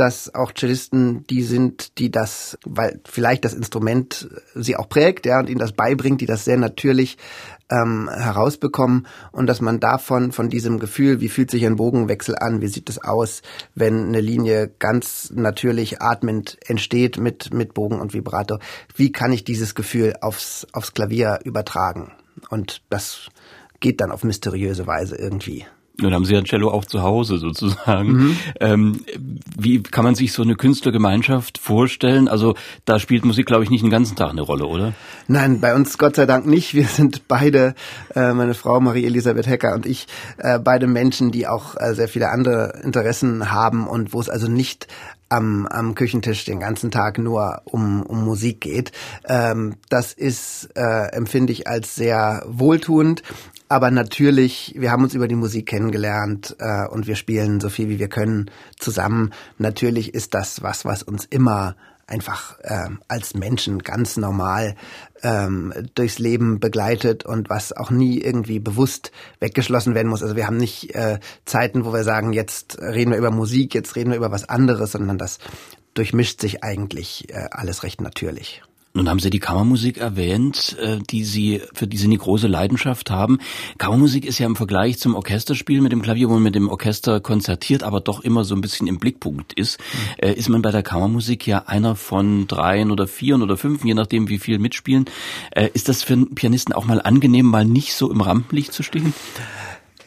dass 0.00 0.34
auch 0.34 0.52
Cellisten 0.54 1.26
die 1.26 1.42
sind, 1.42 1.98
die 1.98 2.10
das, 2.10 2.58
weil 2.64 3.00
vielleicht 3.04 3.44
das 3.44 3.52
Instrument 3.52 4.30
sie 4.54 4.76
auch 4.76 4.88
prägt, 4.88 5.26
ja, 5.26 5.38
und 5.38 5.50
ihnen 5.50 5.58
das 5.58 5.72
beibringt, 5.72 6.22
die 6.22 6.26
das 6.26 6.46
sehr 6.46 6.56
natürlich 6.56 7.18
ähm, 7.70 8.08
herausbekommen. 8.08 9.06
Und 9.30 9.46
dass 9.46 9.60
man 9.60 9.78
davon, 9.78 10.32
von 10.32 10.48
diesem 10.48 10.78
Gefühl, 10.78 11.20
wie 11.20 11.28
fühlt 11.28 11.50
sich 11.50 11.66
ein 11.66 11.76
Bogenwechsel 11.76 12.34
an, 12.34 12.62
wie 12.62 12.68
sieht 12.68 12.88
es 12.88 12.96
aus, 13.04 13.42
wenn 13.74 14.06
eine 14.06 14.22
Linie 14.22 14.70
ganz 14.78 15.32
natürlich 15.34 16.00
atmend 16.00 16.56
entsteht 16.66 17.18
mit, 17.18 17.52
mit 17.52 17.74
Bogen 17.74 18.00
und 18.00 18.14
Vibrato, 18.14 18.58
wie 18.96 19.12
kann 19.12 19.32
ich 19.32 19.44
dieses 19.44 19.74
Gefühl 19.74 20.14
aufs, 20.22 20.66
aufs 20.72 20.94
Klavier 20.94 21.40
übertragen? 21.44 22.12
Und 22.48 22.80
das 22.88 23.28
geht 23.80 24.00
dann 24.00 24.12
auf 24.12 24.24
mysteriöse 24.24 24.86
Weise 24.86 25.16
irgendwie. 25.16 25.64
Nun 26.02 26.14
haben 26.14 26.24
Sie 26.24 26.34
ja 26.34 26.42
Cello 26.42 26.70
auch 26.70 26.84
zu 26.84 27.02
Hause 27.02 27.38
sozusagen. 27.38 28.12
Mhm. 28.12 28.36
Ähm, 28.58 29.00
wie 29.58 29.82
kann 29.82 30.04
man 30.04 30.14
sich 30.14 30.32
so 30.32 30.42
eine 30.42 30.54
Künstlergemeinschaft 30.54 31.58
vorstellen? 31.58 32.28
Also 32.28 32.54
da 32.84 32.98
spielt 32.98 33.24
Musik, 33.24 33.46
glaube 33.46 33.64
ich, 33.64 33.70
nicht 33.70 33.82
den 33.82 33.90
ganzen 33.90 34.16
Tag 34.16 34.30
eine 34.30 34.42
Rolle, 34.42 34.66
oder? 34.66 34.94
Nein, 35.28 35.60
bei 35.60 35.74
uns 35.74 35.98
Gott 35.98 36.16
sei 36.16 36.26
Dank 36.26 36.46
nicht. 36.46 36.74
Wir 36.74 36.86
sind 36.86 37.28
beide, 37.28 37.74
äh, 38.14 38.32
meine 38.32 38.54
Frau 38.54 38.80
Marie-Elisabeth 38.80 39.46
Hecker 39.46 39.74
und 39.74 39.86
ich, 39.86 40.06
äh, 40.38 40.58
beide 40.58 40.86
Menschen, 40.86 41.32
die 41.32 41.46
auch 41.46 41.76
äh, 41.76 41.94
sehr 41.94 42.08
viele 42.08 42.30
andere 42.30 42.80
Interessen 42.82 43.50
haben 43.50 43.86
und 43.86 44.12
wo 44.14 44.20
es 44.20 44.30
also 44.30 44.48
nicht 44.48 44.86
am, 45.28 45.66
am 45.66 45.94
Küchentisch 45.94 46.44
den 46.44 46.60
ganzen 46.60 46.90
Tag 46.90 47.18
nur 47.18 47.62
um, 47.64 48.02
um 48.02 48.24
Musik 48.24 48.60
geht. 48.60 48.92
Ähm, 49.28 49.76
das 49.88 50.12
ist, 50.12 50.70
äh, 50.74 51.12
empfinde 51.12 51.52
ich 51.52 51.68
als 51.68 51.94
sehr 51.94 52.42
wohltuend. 52.48 53.22
Aber 53.70 53.92
natürlich, 53.92 54.74
wir 54.76 54.90
haben 54.90 55.04
uns 55.04 55.14
über 55.14 55.28
die 55.28 55.36
Musik 55.36 55.66
kennengelernt 55.66 56.56
äh, 56.58 56.88
und 56.88 57.06
wir 57.06 57.14
spielen 57.14 57.60
so 57.60 57.68
viel 57.68 57.88
wie 57.88 58.00
wir 58.00 58.08
können 58.08 58.50
zusammen. 58.76 59.32
Natürlich 59.58 60.12
ist 60.12 60.34
das 60.34 60.64
was, 60.64 60.84
was 60.84 61.04
uns 61.04 61.24
immer 61.24 61.76
einfach 62.08 62.58
äh, 62.64 62.88
als 63.06 63.34
Menschen 63.34 63.78
ganz 63.78 64.16
normal 64.16 64.74
ähm, 65.22 65.72
durchs 65.94 66.18
Leben 66.18 66.58
begleitet 66.58 67.24
und 67.24 67.48
was 67.48 67.72
auch 67.72 67.92
nie 67.92 68.18
irgendwie 68.18 68.58
bewusst 68.58 69.12
weggeschlossen 69.38 69.94
werden 69.94 70.08
muss. 70.08 70.24
Also 70.24 70.34
wir 70.34 70.48
haben 70.48 70.56
nicht 70.56 70.92
äh, 70.96 71.20
Zeiten, 71.44 71.84
wo 71.84 71.92
wir 71.92 72.02
sagen, 72.02 72.32
jetzt 72.32 72.76
reden 72.80 73.12
wir 73.12 73.18
über 73.18 73.30
Musik, 73.30 73.76
jetzt 73.76 73.94
reden 73.94 74.10
wir 74.10 74.16
über 74.16 74.32
was 74.32 74.48
anderes, 74.48 74.90
sondern 74.90 75.16
das 75.16 75.38
durchmischt 75.94 76.40
sich 76.40 76.64
eigentlich 76.64 77.32
äh, 77.32 77.46
alles 77.52 77.84
recht 77.84 78.00
natürlich. 78.00 78.62
Nun 78.92 79.08
haben 79.08 79.20
Sie 79.20 79.30
die 79.30 79.38
Kammermusik 79.38 79.98
erwähnt, 79.98 80.76
äh, 80.80 80.98
die 80.98 81.24
Sie, 81.24 81.62
für 81.72 81.86
die 81.86 81.96
Sie 81.96 82.06
eine 82.06 82.18
große 82.18 82.48
Leidenschaft 82.48 83.10
haben. 83.10 83.38
Kammermusik 83.78 84.24
ist 84.24 84.38
ja 84.40 84.46
im 84.46 84.56
Vergleich 84.56 84.98
zum 84.98 85.14
Orchesterspiel 85.14 85.80
mit 85.80 85.92
dem 85.92 86.02
Klavier, 86.02 86.28
wo 86.28 86.34
man 86.34 86.42
mit 86.42 86.56
dem 86.56 86.68
Orchester 86.68 87.20
konzertiert, 87.20 87.84
aber 87.84 88.00
doch 88.00 88.20
immer 88.20 88.42
so 88.42 88.54
ein 88.54 88.60
bisschen 88.60 88.88
im 88.88 88.98
Blickpunkt 88.98 89.52
ist, 89.52 89.78
mhm. 90.20 90.28
ist 90.30 90.48
man 90.48 90.62
bei 90.62 90.72
der 90.72 90.82
Kammermusik 90.82 91.46
ja 91.46 91.64
einer 91.66 91.94
von 91.94 92.48
dreien 92.48 92.90
oder 92.90 93.06
vieren 93.06 93.42
oder 93.42 93.56
fünf, 93.56 93.84
je 93.84 93.94
nachdem 93.94 94.28
wie 94.28 94.38
viel 94.38 94.58
mitspielen. 94.58 95.04
Äh, 95.52 95.70
ist 95.72 95.88
das 95.88 96.02
für 96.02 96.14
einen 96.14 96.34
Pianisten 96.34 96.74
auch 96.74 96.84
mal 96.84 97.00
angenehm, 97.00 97.46
mal 97.46 97.64
nicht 97.64 97.94
so 97.94 98.10
im 98.10 98.20
Rampenlicht 98.20 98.72
zu 98.72 98.82
stehen? 98.82 99.14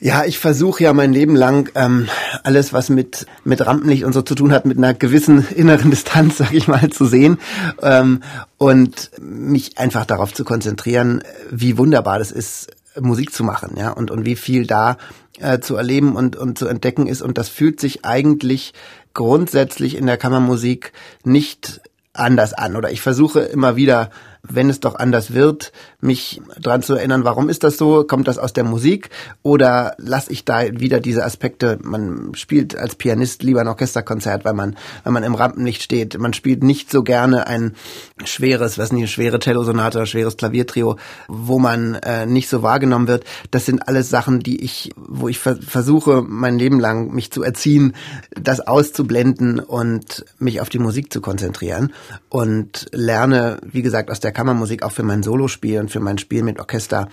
Ja, 0.03 0.25
ich 0.25 0.37
versuche 0.37 0.83
ja 0.83 0.91
mein 0.91 1.13
Leben 1.13 1.33
lang 1.33 1.71
ähm, 1.75 2.09
alles, 2.43 2.73
was 2.73 2.89
mit 2.89 3.25
mit 3.45 3.65
Rampenlicht 3.65 4.03
und 4.03 4.11
so 4.11 4.21
zu 4.21 4.35
tun 4.35 4.51
hat, 4.51 4.65
mit 4.65 4.77
einer 4.77 4.93
gewissen 4.93 5.47
inneren 5.55 5.91
Distanz, 5.91 6.39
sag 6.39 6.53
ich 6.53 6.67
mal, 6.67 6.89
zu 6.89 7.05
sehen 7.05 7.37
ähm, 7.81 8.21
und 8.57 9.11
mich 9.21 9.77
einfach 9.77 10.05
darauf 10.05 10.33
zu 10.33 10.43
konzentrieren, 10.43 11.23
wie 11.49 11.77
wunderbar 11.77 12.19
das 12.19 12.31
ist, 12.31 12.75
Musik 12.99 13.33
zu 13.33 13.45
machen, 13.45 13.77
ja, 13.77 13.91
und 13.91 14.11
und 14.11 14.25
wie 14.25 14.35
viel 14.35 14.67
da 14.67 14.97
äh, 15.39 15.59
zu 15.59 15.77
erleben 15.77 16.17
und 16.17 16.35
und 16.35 16.57
zu 16.57 16.67
entdecken 16.67 17.07
ist. 17.07 17.21
Und 17.21 17.37
das 17.37 17.47
fühlt 17.47 17.79
sich 17.79 18.03
eigentlich 18.03 18.73
grundsätzlich 19.13 19.95
in 19.95 20.05
der 20.05 20.17
Kammermusik 20.17 20.91
nicht 21.23 21.79
anders 22.11 22.53
an. 22.53 22.75
Oder 22.75 22.91
ich 22.91 22.99
versuche 22.99 23.39
immer 23.39 23.77
wieder 23.77 24.09
wenn 24.45 24.69
es 24.69 24.81
doch 24.81 24.95
anders 24.95 25.33
wird, 25.33 25.71
mich 26.01 26.41
dran 26.59 26.81
zu 26.81 26.95
erinnern, 26.95 27.23
warum 27.23 27.47
ist 27.47 27.63
das 27.63 27.77
so? 27.77 28.03
Kommt 28.03 28.27
das 28.27 28.37
aus 28.37 28.51
der 28.51 28.65
Musik? 28.65 29.09
Oder 29.41 29.95
lasse 29.97 30.33
ich 30.33 30.43
da 30.43 30.63
wieder 30.79 30.99
diese 30.99 31.23
Aspekte, 31.23 31.79
man 31.81 32.35
spielt 32.35 32.77
als 32.77 32.95
Pianist 32.95 33.41
lieber 33.41 33.61
ein 33.61 33.69
Orchesterkonzert, 33.69 34.43
weil 34.43 34.53
man, 34.53 34.75
weil 35.03 35.13
man 35.13 35.23
im 35.23 35.35
Rampenlicht 35.35 35.81
steht. 35.81 36.19
Man 36.19 36.33
spielt 36.33 36.61
nicht 36.61 36.91
so 36.91 37.03
gerne 37.03 37.47
ein 37.47 37.75
schweres, 38.25 38.77
was 38.77 38.91
nicht, 38.91 39.03
eine 39.03 39.07
schwere 39.07 39.39
Cellosonate 39.39 39.99
oder 39.99 40.07
schweres 40.07 40.35
Klaviertrio, 40.35 40.97
wo 41.29 41.57
man 41.57 41.95
äh, 41.95 42.25
nicht 42.25 42.49
so 42.49 42.61
wahrgenommen 42.61 43.07
wird. 43.07 43.23
Das 43.51 43.65
sind 43.65 43.87
alles 43.87 44.09
Sachen, 44.09 44.41
die 44.41 44.61
ich, 44.61 44.91
wo 44.97 45.29
ich 45.29 45.39
ver 45.39 45.55
versuche, 45.55 46.21
mein 46.21 46.59
Leben 46.59 46.81
lang 46.81 47.13
mich 47.13 47.31
zu 47.31 47.43
erziehen, 47.43 47.95
das 48.31 48.59
auszublenden 48.59 49.61
und 49.61 50.25
mich 50.37 50.59
auf 50.59 50.67
die 50.67 50.79
Musik 50.79 51.13
zu 51.13 51.21
konzentrieren 51.21 51.93
und 52.27 52.87
lerne, 52.91 53.59
wie 53.63 53.81
gesagt, 53.81 54.11
aus 54.11 54.19
der 54.19 54.32
Kammermusik 54.33 54.83
auch 54.83 54.91
für 54.91 55.03
mein 55.03 55.23
Solospiel 55.23 55.79
und 55.79 55.91
für 55.91 55.99
mein 55.99 56.17
Spiel 56.17 56.43
mit 56.43 56.59
Orchester 56.59 57.07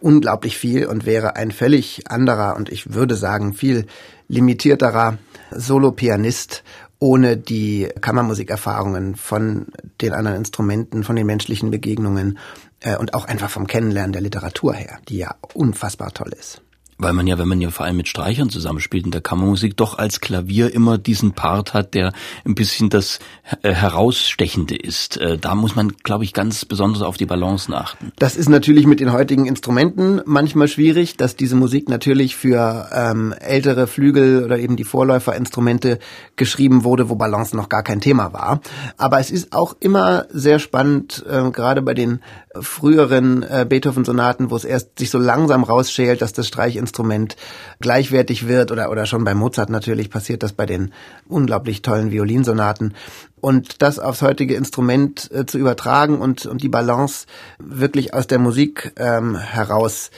unglaublich 0.00 0.58
viel 0.58 0.86
und 0.86 1.06
wäre 1.06 1.36
ein 1.36 1.50
völlig 1.50 2.10
anderer 2.10 2.56
und 2.56 2.68
ich 2.68 2.92
würde 2.92 3.16
sagen 3.16 3.54
viel 3.54 3.86
limitierterer 4.28 5.18
Solopianist 5.50 6.64
ohne 6.98 7.36
die 7.36 7.88
Kammermusikerfahrungen 8.00 9.14
von 9.14 9.66
den 10.00 10.12
anderen 10.12 10.38
Instrumenten, 10.38 11.04
von 11.04 11.16
den 11.16 11.26
menschlichen 11.26 11.70
Begegnungen 11.70 12.38
äh, 12.80 12.96
und 12.96 13.14
auch 13.14 13.26
einfach 13.26 13.50
vom 13.50 13.66
Kennenlernen 13.66 14.12
der 14.12 14.22
Literatur 14.22 14.74
her, 14.74 14.98
die 15.08 15.18
ja 15.18 15.34
unfassbar 15.52 16.12
toll 16.12 16.32
ist. 16.38 16.63
Weil 16.98 17.12
man 17.12 17.26
ja, 17.26 17.38
wenn 17.38 17.48
man 17.48 17.60
ja 17.60 17.70
vor 17.70 17.86
allem 17.86 17.96
mit 17.96 18.08
Streichern 18.08 18.50
zusammenspielt 18.50 19.04
in 19.04 19.10
der 19.10 19.20
Kammermusik, 19.20 19.76
doch 19.76 19.98
als 19.98 20.20
Klavier 20.20 20.72
immer 20.72 20.98
diesen 20.98 21.32
Part 21.32 21.74
hat, 21.74 21.94
der 21.94 22.12
ein 22.44 22.54
bisschen 22.54 22.90
das 22.90 23.18
äh, 23.62 23.72
Herausstechende 23.72 24.76
ist. 24.76 25.16
Äh, 25.16 25.38
da 25.38 25.54
muss 25.54 25.74
man, 25.74 25.92
glaube 26.02 26.24
ich, 26.24 26.32
ganz 26.32 26.64
besonders 26.64 27.02
auf 27.02 27.16
die 27.16 27.26
Balancen 27.26 27.74
achten. 27.74 28.12
Das 28.18 28.36
ist 28.36 28.48
natürlich 28.48 28.86
mit 28.86 29.00
den 29.00 29.12
heutigen 29.12 29.46
Instrumenten 29.46 30.20
manchmal 30.24 30.68
schwierig, 30.68 31.16
dass 31.16 31.36
diese 31.36 31.56
Musik 31.56 31.88
natürlich 31.88 32.36
für 32.36 32.88
ähm, 32.92 33.34
ältere 33.40 33.86
Flügel 33.86 34.44
oder 34.44 34.58
eben 34.58 34.76
die 34.76 34.84
Vorläuferinstrumente 34.84 35.98
geschrieben 36.36 36.84
wurde, 36.84 37.08
wo 37.08 37.16
Balance 37.16 37.56
noch 37.56 37.68
gar 37.68 37.82
kein 37.82 38.00
Thema 38.00 38.32
war. 38.32 38.60
Aber 38.96 39.18
es 39.18 39.30
ist 39.30 39.52
auch 39.52 39.76
immer 39.80 40.26
sehr 40.30 40.58
spannend, 40.58 41.24
äh, 41.28 41.50
gerade 41.50 41.82
bei 41.82 41.94
den 41.94 42.20
früheren 42.60 43.42
äh, 43.42 43.66
Beethoven-Sonaten, 43.68 44.50
wo 44.50 44.56
es 44.56 44.64
erst 44.64 44.98
sich 44.98 45.10
so 45.10 45.18
langsam 45.18 45.64
rausschält, 45.64 46.22
dass 46.22 46.32
das 46.32 46.46
Streichinstrument 46.86 47.36
gleichwertig 47.80 48.46
wird 48.46 48.70
oder, 48.70 48.90
oder 48.90 49.06
schon 49.06 49.24
bei 49.24 49.34
Mozart 49.34 49.70
natürlich 49.70 50.10
passiert 50.10 50.42
das 50.42 50.52
bei 50.52 50.66
den 50.66 50.92
unglaublich 51.28 51.82
tollen 51.82 52.10
Violinsonaten. 52.10 52.94
Und 53.40 53.82
das 53.82 53.98
aufs 53.98 54.22
heutige 54.22 54.54
Instrument 54.54 55.30
äh, 55.32 55.44
zu 55.44 55.58
übertragen 55.58 56.18
und, 56.18 56.46
und 56.46 56.62
die 56.62 56.68
Balance 56.68 57.26
wirklich 57.58 58.14
aus 58.14 58.26
der 58.26 58.38
Musik 58.38 58.92
ähm, 58.96 59.36
heraus 59.36 60.10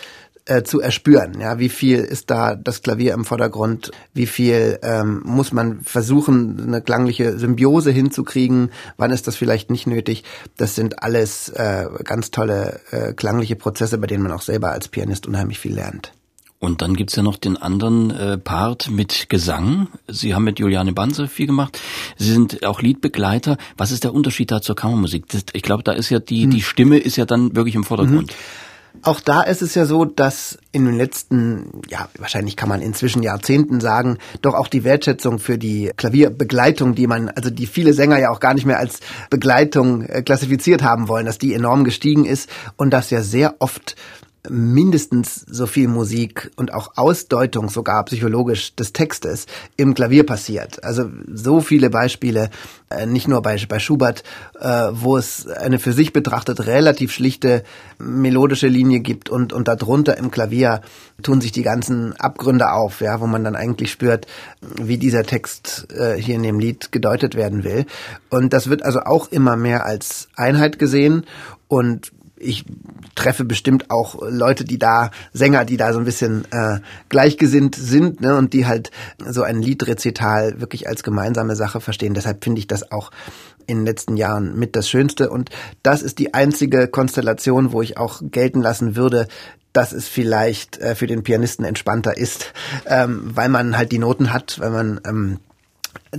äh, 0.47 0.63
zu 0.63 0.81
erspüren. 0.81 1.41
Ja, 1.41 1.59
wie 1.59 1.69
viel 1.69 1.99
ist 1.99 2.31
da 2.31 2.55
das 2.55 2.83
Klavier 2.83 3.15
im 3.15 3.25
Vordergrund? 3.25 3.91
Wie 4.15 4.27
viel 4.27 4.79
ähm, 4.83 5.23
muss 5.25 5.53
man 5.53 5.81
versuchen, 5.83 6.63
eine 6.69 6.83
klangliche 6.83 7.37
Symbiose 7.37 7.91
hinzukriegen? 7.91 8.71
Wann 8.97 9.11
ist 9.11 9.27
das 9.27 9.35
vielleicht 9.35 9.71
nicht 9.71 9.89
nötig? 9.89 10.23
Das 10.57 10.77
sind 10.77 11.03
alles 11.03 11.49
äh, 11.49 11.87
ganz 12.05 12.31
tolle 12.31 12.81
äh, 12.93 13.13
klangliche 13.13 13.57
Prozesse, 13.57 13.99
bei 13.99 14.07
denen 14.07 14.23
man 14.23 14.33
auch 14.33 14.43
selber 14.43 14.71
als 14.71 14.87
Pianist 14.87 15.27
unheimlich 15.27 15.59
viel 15.59 15.75
lernt. 15.75 16.13
Und 16.59 16.83
dann 16.83 16.95
gibt's 16.95 17.17
ja 17.17 17.23
noch 17.23 17.37
den 17.37 17.57
anderen 17.57 18.11
äh, 18.11 18.39
Part 18.39 18.91
mit 18.91 19.29
Gesang. 19.29 19.89
Sie 20.09 20.35
haben 20.35 20.45
mit 20.45 20.59
Juliane 20.59 20.93
Banse 20.93 21.29
viel 21.29 21.47
gemacht. 21.47 21.79
Sie 22.17 22.33
sind 22.33 22.65
auch 22.65 22.81
Liedbegleiter. 22.81 23.59
Was 23.77 23.93
ist 23.93 24.05
der 24.05 24.15
Unterschied 24.15 24.51
da 24.51 24.63
zur 24.63 24.77
Kammermusik? 24.77 25.29
Das, 25.29 25.45
ich 25.53 25.63
glaube, 25.63 25.83
da 25.83 25.93
ist 25.93 26.11
ja 26.11 26.19
die, 26.19 26.45
hm. 26.45 26.51
die 26.51 26.63
Stimme 26.63 26.99
ist 26.99 27.17
ja 27.17 27.27
dann 27.27 27.55
wirklich 27.55 27.75
im 27.75 27.85
Vordergrund. 27.85 28.31
Mhm. 28.31 28.37
Auch 29.03 29.21
da 29.21 29.43
ist 29.43 29.63
es 29.63 29.75
ja 29.75 29.85
so, 29.85 30.05
dass 30.05 30.59
in 30.73 30.85
den 30.85 30.97
letzten, 30.97 31.83
ja, 31.89 32.09
wahrscheinlich 32.19 32.57
kann 32.57 32.69
man 32.69 32.81
inzwischen 32.81 33.23
Jahrzehnten 33.23 33.81
sagen, 33.81 34.19
doch 34.43 34.55
auch 34.55 34.69
die 34.69 34.85
Wertschätzung 34.85 35.39
für 35.39 35.59
die 35.59 35.91
Klavierbegleitung, 35.97 36.95
die 36.95 37.07
man, 37.07 37.29
also 37.29 37.51
die 37.51 37.67
viele 37.67 37.93
Sänger 37.93 38.19
ja 38.19 38.31
auch 38.31 38.41
gar 38.41 38.55
nicht 38.55 38.67
mehr 38.67 38.79
als 38.79 39.01
Begleitung 39.31 40.03
äh, 40.03 40.23
klassifiziert 40.23 40.83
haben 40.83 41.09
wollen, 41.09 41.27
dass 41.27 41.39
die 41.39 41.55
enorm 41.55 41.85
gestiegen 41.85 42.25
ist 42.25 42.49
und 42.77 42.91
dass 42.91 43.11
ja 43.11 43.23
sehr 43.23 43.57
oft 43.59 43.97
mindestens 44.49 45.45
so 45.49 45.67
viel 45.67 45.89
Musik 45.89 46.51
und 46.57 46.73
auch 46.73 46.93
Ausdeutung 46.97 47.69
sogar 47.69 48.05
psychologisch 48.05 48.75
des 48.75 48.93
Textes 48.93 49.47
im 49.77 49.95
Klavier 49.95 50.25
passiert. 50.25 50.83
Also 50.85 51.11
so 51.33 51.61
viele 51.61 51.91
Beispiele, 51.91 52.51
äh, 52.91 53.07
nicht 53.07 53.29
nur 53.29 53.43
bei, 53.43 53.61
bei 53.69 53.79
Schubert, 53.79 54.23
äh, 54.61 54.89
wo 54.93 55.17
es 55.17 55.47
eine 55.47 55.79
für 55.79 55.93
sich 55.93 56.13
betrachtet 56.13 56.67
relativ 56.67 57.13
schlichte 57.13 57.65
melodische 57.99 58.69
Linie 58.69 59.01
gibt 59.01 59.29
und, 59.29 59.53
und 59.53 59.69
darunter 59.69 60.17
im 60.19 60.31
Klavier 60.31 60.83
tun 61.23 61.41
sich 61.41 61.53
die 61.53 61.63
ganzen 61.63 62.15
Abgründe 62.15 62.73
auf, 62.73 63.01
ja, 63.01 63.21
wo 63.21 63.27
man 63.27 63.43
dann 63.43 63.57
eigentlich 63.57 63.91
spürt, 63.91 64.27
wie 64.81 64.99
dieser 64.99 65.25
Text 65.25 65.89
äh, 65.93 66.15
hier 66.15 66.35
in 66.35 66.43
dem 66.43 66.59
Lied 66.59 66.93
gedeutet 66.93 67.35
werden 67.35 67.65
will. 67.65 67.87
Und 68.31 68.53
das 68.53 68.69
wird 68.69 68.85
also 68.85 69.01
auch 69.01 69.33
immer 69.33 69.57
mehr 69.57 69.87
als 69.87 70.29
Einheit 70.37 70.79
gesehen 70.79 71.25
und 71.69 72.13
ich 72.47 72.65
treffe 73.15 73.45
bestimmt 73.45 73.91
auch 73.91 74.17
Leute, 74.29 74.65
die 74.65 74.79
da, 74.79 75.11
Sänger, 75.33 75.65
die 75.65 75.77
da 75.77 75.93
so 75.93 75.99
ein 75.99 76.05
bisschen 76.05 76.45
äh, 76.53 76.81
gleichgesinnt 77.09 77.75
sind 77.75 78.21
ne, 78.21 78.37
und 78.37 78.53
die 78.53 78.67
halt 78.67 78.91
so 79.19 79.43
ein 79.43 79.61
Liedrezital 79.61 80.61
wirklich 80.61 80.89
als 80.89 81.03
gemeinsame 81.03 81.57
Sache 81.57 81.81
verstehen. 81.81 82.15
Deshalb 82.15 82.45
finde 82.45 82.61
ich 82.61 82.67
das 82.67 82.91
auch 82.93 83.11
in 83.67 83.79
den 83.79 83.87
letzten 83.87 84.17
Jahren 84.17 84.57
mit 84.59 84.77
das 84.77 84.89
Schönste. 84.89 85.31
Und 85.31 85.51
das 85.83 86.03
ist 86.03 86.19
die 86.19 86.35
einzige 86.35 86.89
Konstellation, 86.89 87.73
wo 87.73 87.83
ich 87.83 87.97
auch 87.97 88.23
gelten 88.23 88.61
lassen 88.61 88.97
würde, 88.97 89.27
dass 89.73 89.93
es 89.93 90.09
vielleicht 90.09 90.79
äh, 90.79 90.95
für 90.95 91.07
den 91.07 91.23
Pianisten 91.23 91.65
entspannter 91.65 92.17
ist, 92.17 92.53
ähm, 92.87 93.31
weil 93.35 93.49
man 93.49 93.77
halt 93.77 93.93
die 93.93 93.99
Noten 93.99 94.33
hat, 94.33 94.59
weil 94.59 94.71
man 94.71 95.01
ähm, 95.07 95.39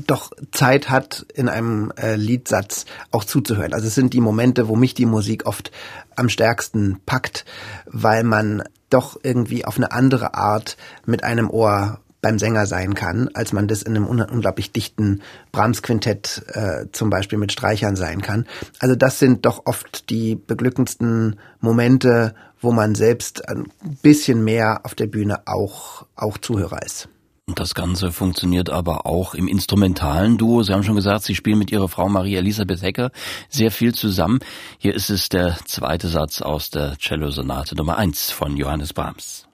doch 0.05 0.31
Zeit 0.51 0.89
hat, 0.89 1.25
in 1.33 1.49
einem 1.49 1.91
äh, 1.97 2.15
Liedsatz 2.15 2.85
auch 3.11 3.23
zuzuhören. 3.23 3.73
Also 3.73 3.87
es 3.87 3.95
sind 3.95 4.13
die 4.13 4.21
Momente, 4.21 4.67
wo 4.67 4.75
mich 4.75 4.93
die 4.93 5.05
Musik 5.05 5.45
oft 5.45 5.71
am 6.15 6.29
stärksten 6.29 6.99
packt, 7.05 7.45
weil 7.85 8.23
man 8.23 8.63
doch 8.89 9.19
irgendwie 9.21 9.65
auf 9.65 9.77
eine 9.77 9.91
andere 9.91 10.33
Art 10.33 10.77
mit 11.05 11.23
einem 11.23 11.49
Ohr 11.49 11.99
beim 12.21 12.39
Sänger 12.39 12.65
sein 12.65 12.95
kann, 12.95 13.29
als 13.33 13.53
man 13.53 13.67
das 13.67 13.83
in 13.83 13.95
einem 13.95 14.07
unglaublich 14.07 14.71
dichten 14.71 15.21
Brahms-Quintett 15.51 16.45
äh, 16.53 16.85
zum 16.91 17.09
Beispiel 17.09 17.37
mit 17.37 17.51
Streichern 17.51 17.95
sein 17.95 18.21
kann. 18.21 18.47
Also 18.79 18.95
das 18.95 19.19
sind 19.19 19.45
doch 19.45 19.65
oft 19.65 20.09
die 20.09 20.35
beglückendsten 20.35 21.39
Momente, 21.59 22.33
wo 22.59 22.71
man 22.71 22.95
selbst 22.95 23.47
ein 23.47 23.65
bisschen 24.01 24.43
mehr 24.43 24.81
auf 24.83 24.95
der 24.95 25.07
Bühne 25.07 25.41
auch, 25.45 26.05
auch 26.15 26.37
Zuhörer 26.37 26.81
ist. 26.83 27.07
Das 27.55 27.73
Ganze 27.73 28.11
funktioniert 28.11 28.69
aber 28.69 29.05
auch 29.05 29.33
im 29.33 29.47
instrumentalen 29.47 30.37
Duo. 30.37 30.63
Sie 30.63 30.73
haben 30.73 30.83
schon 30.83 30.97
gesagt, 30.97 31.23
Sie 31.23 31.33
spielen 31.33 31.57
mit 31.57 31.71
Ihrer 31.71 31.87
Frau 31.87 32.09
Marie 32.09 32.35
Elisabeth 32.35 32.81
Hecker 32.81 33.09
sehr 33.47 33.71
viel 33.71 33.93
zusammen. 33.95 34.39
Hier 34.77 34.93
ist 34.93 35.09
es 35.09 35.29
der 35.29 35.57
zweite 35.63 36.09
Satz 36.09 36.41
aus 36.41 36.71
der 36.71 36.97
Cello-Sonate 36.97 37.75
Nummer 37.75 37.97
eins 37.97 38.31
von 38.31 38.57
Johannes 38.57 38.91
Brahms. 38.91 39.46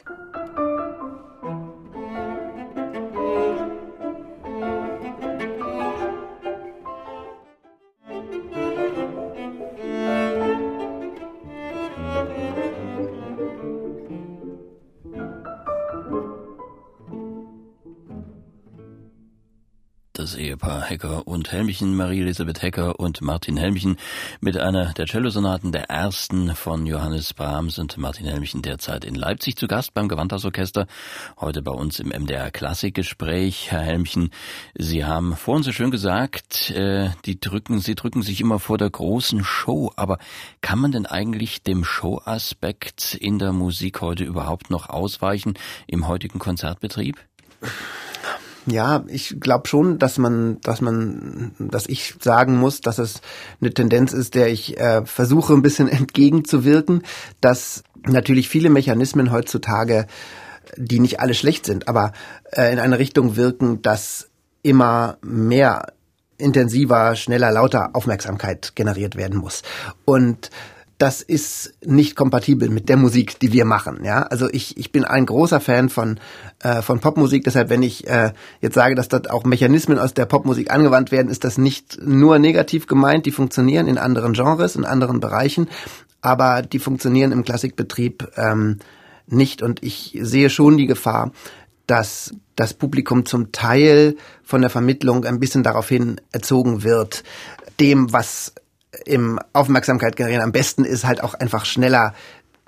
Ehepaar 20.63 20.81
Hecker 20.83 21.27
und 21.27 21.51
Helmchen, 21.51 21.93
Marie-Elisabeth 21.93 22.61
Hecker 22.61 22.97
und 22.97 23.19
Martin 23.19 23.57
Helmchen 23.57 23.97
mit 24.39 24.57
einer 24.57 24.93
der 24.93 25.07
Cellosonaten 25.07 25.73
der 25.73 25.89
ersten 25.89 26.55
von 26.55 26.85
Johannes 26.85 27.33
Brahms 27.33 27.79
und 27.79 27.97
Martin 27.97 28.25
Helmchen 28.25 28.61
derzeit 28.61 29.03
in 29.03 29.15
Leipzig 29.15 29.57
zu 29.57 29.67
Gast 29.67 29.93
beim 29.93 30.07
Gewandhausorchester. 30.07 30.87
Heute 31.37 31.61
bei 31.61 31.73
uns 31.73 31.99
im 31.99 32.09
MDR 32.09 32.49
Klassikgespräch. 32.49 33.71
Herr 33.71 33.81
Helmchen, 33.81 34.29
Sie 34.73 35.03
haben 35.03 35.35
vorhin 35.35 35.63
so 35.63 35.73
schön 35.73 35.91
gesagt, 35.91 36.71
äh, 36.71 37.09
die 37.25 37.41
drücken, 37.41 37.81
Sie 37.81 37.95
drücken 37.95 38.21
sich 38.21 38.39
immer 38.39 38.59
vor 38.59 38.77
der 38.77 38.89
großen 38.89 39.43
Show. 39.43 39.91
Aber 39.97 40.17
kann 40.61 40.79
man 40.79 40.93
denn 40.93 41.05
eigentlich 41.05 41.63
dem 41.63 41.83
Showaspekt 41.83 43.15
in 43.15 43.37
der 43.37 43.51
Musik 43.51 43.99
heute 43.99 44.23
überhaupt 44.23 44.69
noch 44.69 44.87
ausweichen 44.87 45.55
im 45.87 46.07
heutigen 46.07 46.39
Konzertbetrieb? 46.39 47.19
Ja, 48.65 49.03
ich 49.07 49.39
glaube 49.39 49.67
schon, 49.67 49.99
dass 49.99 50.17
man, 50.17 50.61
dass 50.61 50.79
man, 50.79 51.51
dass 51.59 51.85
ich 51.87 52.15
sagen 52.21 52.57
muss, 52.57 52.81
dass 52.81 52.97
es 52.97 53.21
eine 53.59 53.73
Tendenz 53.73 54.13
ist, 54.13 54.35
der 54.35 54.47
ich 54.47 54.79
äh, 54.79 55.05
versuche 55.05 55.53
ein 55.53 55.61
bisschen 55.61 55.87
entgegenzuwirken, 55.89 57.03
dass 57.41 57.83
natürlich 58.05 58.49
viele 58.49 58.69
Mechanismen 58.69 59.31
heutzutage, 59.31 60.07
die 60.77 60.99
nicht 60.99 61.19
alle 61.19 61.33
schlecht 61.33 61.65
sind, 61.65 61.87
aber 61.87 62.13
äh, 62.51 62.71
in 62.71 62.79
eine 62.79 62.99
Richtung 62.99 63.35
wirken, 63.35 63.81
dass 63.81 64.29
immer 64.61 65.17
mehr 65.21 65.87
intensiver, 66.37 67.15
schneller, 67.15 67.51
lauter 67.51 67.91
Aufmerksamkeit 67.93 68.75
generiert 68.75 69.15
werden 69.15 69.39
muss. 69.39 69.61
Und 70.05 70.49
das 71.03 71.21
ist 71.21 71.73
nicht 71.85 72.15
kompatibel 72.15 72.69
mit 72.69 72.87
der 72.87 72.95
Musik, 72.95 73.37
die 73.37 73.51
wir 73.51 73.65
machen. 73.65 74.05
Ja, 74.05 74.21
also 74.21 74.47
ich, 74.49 74.77
ich 74.77 74.93
bin 74.93 75.03
ein 75.03 75.25
großer 75.25 75.59
Fan 75.59 75.89
von 75.89 76.17
äh, 76.59 76.81
von 76.81 77.01
Popmusik. 77.01 77.43
Deshalb, 77.43 77.69
wenn 77.69 77.83
ich 77.83 78.07
äh, 78.07 78.31
jetzt 78.61 78.75
sage, 78.75 78.95
dass 78.95 79.09
dort 79.09 79.29
auch 79.29 79.43
Mechanismen 79.43 79.99
aus 79.99 80.13
der 80.13 80.25
Popmusik 80.25 80.71
angewandt 80.71 81.11
werden, 81.11 81.27
ist 81.27 81.43
das 81.43 81.57
nicht 81.57 82.01
nur 82.01 82.39
negativ 82.39 82.87
gemeint. 82.87 83.25
Die 83.25 83.31
funktionieren 83.31 83.89
in 83.89 83.97
anderen 83.97 84.31
Genres, 84.31 84.77
in 84.77 84.85
anderen 84.85 85.19
Bereichen, 85.19 85.67
aber 86.21 86.61
die 86.61 86.79
funktionieren 86.79 87.33
im 87.33 87.43
Klassikbetrieb 87.43 88.31
ähm, 88.37 88.77
nicht. 89.27 89.61
Und 89.61 89.83
ich 89.83 90.17
sehe 90.21 90.49
schon 90.49 90.77
die 90.77 90.87
Gefahr, 90.87 91.33
dass 91.85 92.33
das 92.55 92.73
Publikum 92.73 93.25
zum 93.25 93.51
Teil 93.51 94.15
von 94.41 94.61
der 94.61 94.69
Vermittlung 94.69 95.25
ein 95.25 95.41
bisschen 95.41 95.63
daraufhin 95.63 96.21
erzogen 96.31 96.83
wird, 96.83 97.25
dem, 97.81 98.13
was 98.13 98.53
im 99.05 99.39
Aufmerksamkeit 99.53 100.15
generieren 100.15 100.43
am 100.43 100.51
besten 100.51 100.85
ist, 100.85 101.05
halt 101.05 101.23
auch 101.23 101.33
einfach 101.33 101.65
schneller 101.65 102.13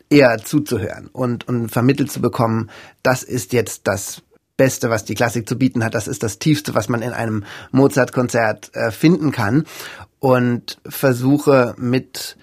eher 0.09 0.37
zuzuhören 0.43 1.09
und, 1.11 1.47
und 1.47 1.69
vermittelt 1.69 2.11
zu 2.11 2.21
bekommen, 2.21 2.69
das 3.03 3.23
ist 3.23 3.53
jetzt 3.53 3.87
das 3.87 4.21
Beste, 4.57 4.89
was 4.89 5.03
die 5.03 5.15
Klassik 5.15 5.49
zu 5.49 5.57
bieten 5.57 5.83
hat. 5.83 5.95
Das 5.95 6.07
ist 6.07 6.23
das 6.23 6.39
Tiefste, 6.39 6.75
was 6.75 6.87
man 6.87 7.01
in 7.01 7.11
einem 7.11 7.43
Mozart-Konzert 7.71 8.71
äh, 8.73 8.91
finden 8.91 9.31
kann. 9.31 9.65
Und 10.19 10.79
versuche 10.87 11.75
mit 11.77 12.37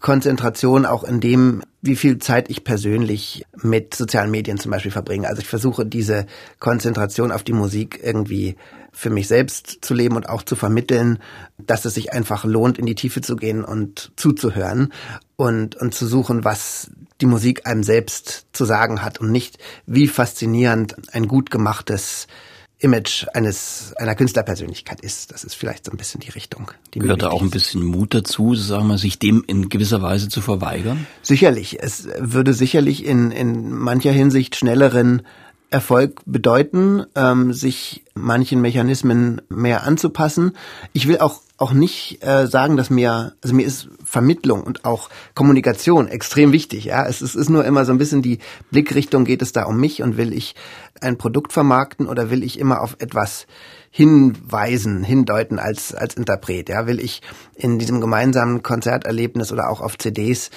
Konzentration 0.00 0.84
auch 0.84 1.04
in 1.04 1.20
dem, 1.20 1.62
wie 1.84 1.96
viel 1.96 2.16
Zeit 2.16 2.48
ich 2.48 2.64
persönlich 2.64 3.44
mit 3.62 3.94
sozialen 3.94 4.30
Medien 4.30 4.58
zum 4.58 4.70
Beispiel 4.70 4.90
verbringe. 4.90 5.28
Also 5.28 5.42
ich 5.42 5.48
versuche 5.48 5.84
diese 5.84 6.24
Konzentration 6.58 7.30
auf 7.30 7.42
die 7.42 7.52
Musik 7.52 8.00
irgendwie 8.02 8.56
für 8.90 9.10
mich 9.10 9.28
selbst 9.28 9.78
zu 9.82 9.92
leben 9.92 10.16
und 10.16 10.26
auch 10.26 10.42
zu 10.42 10.56
vermitteln, 10.56 11.18
dass 11.58 11.84
es 11.84 11.92
sich 11.92 12.14
einfach 12.14 12.46
lohnt, 12.46 12.78
in 12.78 12.86
die 12.86 12.94
Tiefe 12.94 13.20
zu 13.20 13.36
gehen 13.36 13.62
und 13.62 14.12
zuzuhören 14.16 14.94
und, 15.36 15.76
und 15.76 15.94
zu 15.94 16.06
suchen, 16.06 16.42
was 16.42 16.90
die 17.20 17.26
Musik 17.26 17.66
einem 17.66 17.82
selbst 17.82 18.46
zu 18.52 18.64
sagen 18.64 19.02
hat 19.02 19.20
und 19.20 19.30
nicht, 19.30 19.58
wie 19.84 20.08
faszinierend 20.08 20.96
ein 21.12 21.28
gut 21.28 21.50
gemachtes 21.50 22.28
Image 22.78 23.26
eines 23.32 23.94
einer 23.96 24.14
Künstlerpersönlichkeit 24.14 25.00
ist. 25.00 25.32
Das 25.32 25.44
ist 25.44 25.54
vielleicht 25.54 25.86
so 25.86 25.92
ein 25.92 25.96
bisschen 25.96 26.20
die 26.20 26.30
Richtung. 26.30 26.72
Die 26.92 26.98
Gehört 26.98 27.22
da 27.22 27.30
auch 27.30 27.40
ein 27.40 27.50
bisschen 27.50 27.82
Mut 27.82 28.12
dazu, 28.14 28.54
sagen 28.54 28.88
wir, 28.88 28.98
sich 28.98 29.18
dem 29.18 29.44
in 29.46 29.68
gewisser 29.68 30.02
Weise 30.02 30.28
zu 30.28 30.40
verweigern? 30.40 31.06
Sicherlich. 31.22 31.82
Es 31.82 32.08
würde 32.18 32.52
sicherlich 32.52 33.04
in, 33.04 33.30
in 33.30 33.72
mancher 33.72 34.12
Hinsicht 34.12 34.56
schnelleren 34.56 35.22
Erfolg 35.70 36.20
bedeuten, 36.26 37.04
ähm, 37.14 37.52
sich 37.52 38.04
manchen 38.14 38.60
Mechanismen 38.60 39.42
mehr 39.48 39.84
anzupassen. 39.84 40.52
Ich 40.92 41.08
will 41.08 41.18
auch 41.18 41.40
auch 41.56 41.72
nicht 41.72 42.18
äh, 42.24 42.46
sagen, 42.48 42.76
dass 42.76 42.90
mir 42.90 43.34
also 43.40 43.54
mir 43.54 43.64
ist 43.64 43.88
Vermittlung 44.04 44.64
und 44.64 44.84
auch 44.84 45.08
Kommunikation 45.34 46.08
extrem 46.08 46.52
wichtig. 46.52 46.84
Ja, 46.84 47.06
es, 47.06 47.20
es 47.20 47.36
ist 47.36 47.48
nur 47.48 47.64
immer 47.64 47.84
so 47.84 47.92
ein 47.92 47.98
bisschen 47.98 48.22
die 48.22 48.40
Blickrichtung. 48.70 49.24
Geht 49.24 49.40
es 49.40 49.52
da 49.52 49.64
um 49.64 49.78
mich 49.78 50.02
und 50.02 50.16
will 50.16 50.32
ich 50.32 50.56
ein 51.00 51.16
Produkt 51.16 51.52
vermarkten 51.52 52.08
oder 52.08 52.30
will 52.30 52.42
ich 52.42 52.58
immer 52.58 52.80
auf 52.80 52.96
etwas 52.98 53.46
hinweisen, 53.90 55.04
hindeuten 55.04 55.60
als 55.60 55.94
als 55.94 56.14
Interpret? 56.14 56.68
Ja, 56.68 56.88
will 56.88 56.98
ich 56.98 57.22
in 57.54 57.78
diesem 57.78 58.00
gemeinsamen 58.00 58.62
Konzerterlebnis 58.62 59.52
oder 59.52 59.70
auch 59.70 59.80
auf 59.80 59.96
CDs 59.96 60.50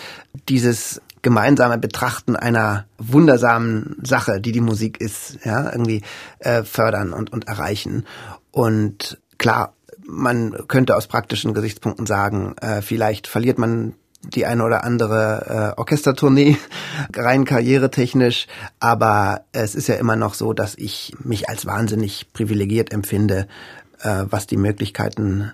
dieses 0.49 0.99
gemeinsame 1.27 1.77
Betrachten 1.77 2.37
einer 2.37 2.85
wundersamen 2.97 3.97
Sache, 4.01 4.39
die 4.39 4.53
die 4.53 4.61
Musik 4.61 5.01
ist, 5.01 5.39
ja, 5.43 5.69
irgendwie 5.69 6.01
äh, 6.39 6.63
fördern 6.63 7.11
und, 7.11 7.33
und 7.33 7.49
erreichen. 7.49 8.05
Und 8.51 9.19
klar, 9.37 9.73
man 10.05 10.55
könnte 10.69 10.95
aus 10.95 11.07
praktischen 11.07 11.53
Gesichtspunkten 11.53 12.05
sagen, 12.05 12.55
äh, 12.61 12.81
vielleicht 12.81 13.27
verliert 13.27 13.57
man 13.57 13.95
die 14.23 14.45
eine 14.45 14.63
oder 14.63 14.85
andere 14.85 15.73
äh, 15.75 15.77
Orchestertournee 15.77 16.55
rein 17.13 17.43
karrieretechnisch, 17.43 18.47
aber 18.79 19.41
es 19.51 19.75
ist 19.75 19.89
ja 19.89 19.95
immer 19.95 20.15
noch 20.15 20.33
so, 20.33 20.53
dass 20.53 20.75
ich 20.75 21.13
mich 21.25 21.49
als 21.49 21.65
wahnsinnig 21.65 22.31
privilegiert 22.31 22.93
empfinde, 22.93 23.49
äh, 23.99 24.23
was 24.29 24.47
die 24.47 24.55
Möglichkeiten 24.55 25.51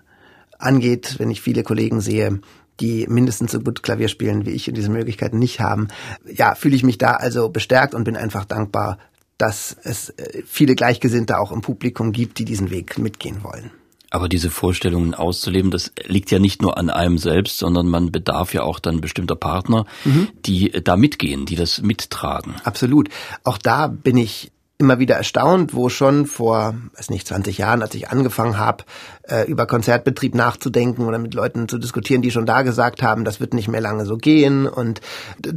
angeht, 0.60 1.16
wenn 1.18 1.32
ich 1.32 1.42
viele 1.42 1.64
Kollegen 1.64 2.00
sehe, 2.00 2.42
die 2.80 3.06
mindestens 3.08 3.52
so 3.52 3.60
gut 3.60 3.84
Klavier 3.84 4.08
spielen 4.08 4.46
wie 4.46 4.52
ich 4.52 4.68
und 4.68 4.76
diese 4.76 4.90
Möglichkeiten 4.90 5.40
nicht 5.40 5.60
haben. 5.60 5.88
Ja, 6.26 6.56
fühle 6.56 6.76
ich 6.76 6.84
mich 6.84 6.98
da 6.98 7.12
also 7.12 7.50
bestärkt 7.50 7.94
und 7.94 8.04
bin 8.04 8.18
einfach 8.18 8.46
dankbar, 8.46 8.98
dass 9.38 9.76
es 9.84 10.10
äh, 10.12 10.44
viele 10.46 10.76
Gleichgesinnte 10.76 11.40
auch 11.40 11.52
im 11.52 11.62
Publikum 11.62 12.12
gibt, 12.12 12.40
die 12.40 12.46
diesen 12.46 12.70
Weg 12.70 12.98
mitgehen 12.98 13.44
wollen. 13.44 13.72
Aber 14.10 14.30
diese 14.30 14.52
Vorstellungen 14.52 15.16
auszuleben, 15.16 15.72
das 15.72 15.92
liegt 16.06 16.30
ja 16.30 16.38
nicht 16.38 16.62
nur 16.62 16.78
an 16.78 16.92
einem 16.92 17.18
selbst, 17.18 17.58
sondern 17.58 17.88
man 17.88 18.12
bedarf 18.12 18.54
ja 18.54 18.62
auch 18.62 18.80
dann 18.80 19.02
bestimmter 19.02 19.36
Partner, 19.36 19.88
mhm. 20.06 20.28
die 20.46 20.70
da 20.70 20.96
mitgehen, 20.96 21.48
die 21.48 21.56
das 21.56 21.82
mittragen. 21.82 22.54
Absolut. 22.64 23.10
Auch 23.44 23.58
da 23.58 23.88
bin 23.88 24.18
ich 24.18 24.52
immer 24.78 25.00
wieder 25.00 25.16
erstaunt, 25.16 25.74
wo 25.74 25.90
schon 25.90 26.26
vor, 26.26 26.76
weiß 26.98 27.10
nicht, 27.10 27.28
20 27.28 27.58
Jahren, 27.58 27.82
als 27.82 27.94
ich 27.96 28.10
angefangen 28.10 28.58
habe, 28.58 28.84
äh, 29.24 29.48
über 29.48 29.66
Konzertbetrieb 29.66 30.36
nachzudenken 30.36 31.06
oder 31.06 31.20
mit 31.20 31.34
Leuten 31.34 31.68
zu 31.68 31.78
diskutieren, 31.78 32.22
die 32.22 32.32
schon 32.32 32.46
da 32.46 32.64
gesagt 32.64 33.02
haben, 33.02 33.24
das 33.24 33.40
wird 33.40 33.54
nicht 33.54 33.68
mehr 33.68 33.82
lange 33.82 34.06
so 34.06 34.18
gehen 34.18 34.68
und 34.68 35.02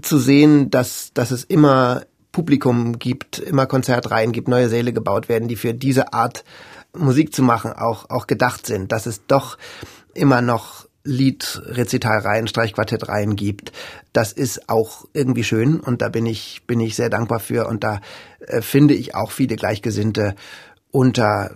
zu 0.03 0.19
sehen, 0.19 0.71
dass, 0.71 1.13
dass 1.15 1.31
es 1.31 1.45
immer 1.45 2.03
Publikum 2.31 2.99
gibt, 2.99 3.39
immer 3.39 3.67
Konzertreihen 3.67 4.33
gibt, 4.33 4.49
neue 4.49 4.69
Säle 4.69 4.93
gebaut 4.93 5.29
werden, 5.29 5.49
die 5.49 5.57
für 5.57 5.73
diese 5.73 6.13
Art 6.13 6.45
Musik 6.95 7.35
zu 7.35 7.43
machen 7.43 7.73
auch, 7.73 8.11
auch 8.11 8.27
gedacht 8.27 8.67
sind, 8.67 8.93
dass 8.93 9.07
es 9.07 9.27
doch 9.27 9.59
immer 10.15 10.43
noch 10.43 10.86
Liedrezitalreihen, 11.07 12.49
Streichquartettreihen 12.49 13.37
gibt. 13.37 13.73
Das 14.13 14.33
ist 14.33 14.69
auch 14.69 15.07
irgendwie 15.13 15.45
schön 15.45 15.81
und 15.81 16.03
da 16.03 16.09
bin 16.09 16.27
ich, 16.27 16.63
bin 16.67 16.81
ich 16.81 16.95
sehr 16.95 17.11
dankbar 17.11 17.41
für 17.41 17.67
und 17.67 17.85
da 17.85 18.01
äh, 18.41 18.61
finde 18.61 18.95
ich 18.95 19.15
auch 19.15 19.31
viele 19.31 19.57
Gleichgesinnte 19.57 20.35
unter 20.91 21.53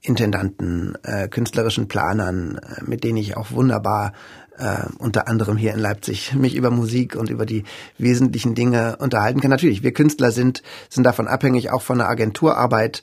Intendanten, 0.00 0.96
äh, 1.02 1.28
künstlerischen 1.28 1.88
Planern, 1.88 2.58
äh, 2.58 2.82
mit 2.84 3.04
denen 3.04 3.18
ich 3.18 3.36
auch 3.36 3.52
wunderbar 3.52 4.12
äh, 4.58 4.84
unter 4.98 5.28
anderem 5.28 5.56
hier 5.56 5.72
in 5.72 5.80
Leipzig 5.80 6.34
mich 6.34 6.54
über 6.54 6.70
Musik 6.70 7.16
und 7.16 7.30
über 7.30 7.46
die 7.46 7.64
wesentlichen 7.98 8.54
Dinge 8.54 8.96
unterhalten 8.98 9.40
kann. 9.40 9.50
Natürlich, 9.50 9.82
wir 9.82 9.92
Künstler 9.92 10.30
sind, 10.30 10.62
sind 10.88 11.04
davon 11.04 11.28
abhängig, 11.28 11.70
auch 11.70 11.82
von 11.82 11.98
der 11.98 12.08
Agenturarbeit 12.08 13.02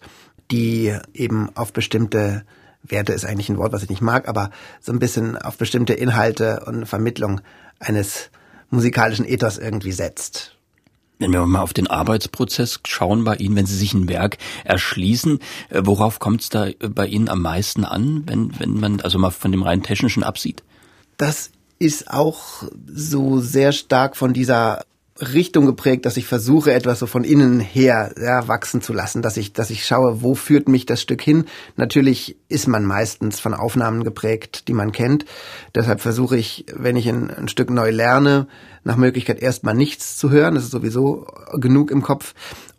die 0.51 0.95
eben 1.13 1.49
auf 1.55 1.73
bestimmte 1.73 2.43
Werte 2.83 3.13
ist 3.13 3.25
eigentlich 3.25 3.49
ein 3.49 3.57
Wort, 3.57 3.73
was 3.73 3.83
ich 3.83 3.89
nicht 3.89 4.01
mag, 4.01 4.27
aber 4.27 4.51
so 4.79 4.91
ein 4.91 4.99
bisschen 4.99 5.37
auf 5.37 5.57
bestimmte 5.57 5.93
Inhalte 5.93 6.63
und 6.65 6.85
Vermittlung 6.85 7.41
eines 7.79 8.29
musikalischen 8.69 9.25
Ethos 9.25 9.57
irgendwie 9.57 9.91
setzt. 9.91 10.57
Wenn 11.19 11.33
wir 11.33 11.45
mal 11.45 11.61
auf 11.61 11.73
den 11.73 11.85
Arbeitsprozess 11.85 12.79
schauen 12.87 13.23
bei 13.23 13.35
Ihnen, 13.35 13.55
wenn 13.55 13.67
Sie 13.67 13.77
sich 13.77 13.93
ein 13.93 14.09
Werk 14.09 14.39
erschließen, 14.63 15.37
äh, 15.69 15.81
worauf 15.83 16.17
kommt 16.17 16.41
es 16.41 16.49
da 16.49 16.69
bei 16.79 17.05
Ihnen 17.05 17.29
am 17.29 17.43
meisten 17.43 17.85
an, 17.85 18.23
wenn, 18.25 18.59
wenn 18.59 18.73
man 18.79 19.01
also 19.01 19.19
mal 19.19 19.29
von 19.29 19.51
dem 19.51 19.61
rein 19.61 19.83
technischen 19.83 20.23
absieht? 20.23 20.63
Das 21.17 21.51
ist 21.77 22.09
auch 22.09 22.63
so 22.87 23.39
sehr 23.39 23.71
stark 23.71 24.17
von 24.17 24.33
dieser 24.33 24.83
Richtung 25.21 25.65
geprägt, 25.65 26.05
dass 26.05 26.17
ich 26.17 26.25
versuche, 26.25 26.73
etwas 26.73 26.99
so 26.99 27.05
von 27.05 27.23
innen 27.23 27.59
her 27.59 28.13
ja, 28.19 28.47
wachsen 28.47 28.81
zu 28.81 28.91
lassen, 28.91 29.21
dass 29.21 29.37
ich, 29.37 29.53
dass 29.53 29.69
ich 29.69 29.85
schaue, 29.85 30.21
wo 30.21 30.33
führt 30.35 30.67
mich 30.67 30.85
das 30.85 31.01
Stück 31.01 31.21
hin. 31.21 31.45
Natürlich 31.75 32.37
ist 32.49 32.67
man 32.67 32.83
meistens 32.85 33.39
von 33.39 33.53
Aufnahmen 33.53 34.03
geprägt, 34.03 34.67
die 34.67 34.73
man 34.73 34.91
kennt. 34.91 35.25
Deshalb 35.75 36.01
versuche 36.01 36.37
ich, 36.37 36.65
wenn 36.75 36.95
ich 36.95 37.07
ein, 37.07 37.29
ein 37.29 37.47
Stück 37.47 37.69
neu 37.69 37.91
lerne, 37.91 38.47
nach 38.83 38.97
Möglichkeit 38.97 39.41
erstmal 39.41 39.75
nichts 39.75 40.17
zu 40.17 40.31
hören. 40.31 40.55
Das 40.55 40.63
ist 40.63 40.71
sowieso 40.71 41.27
genug 41.53 41.91
im 41.91 42.01
Kopf. 42.01 42.33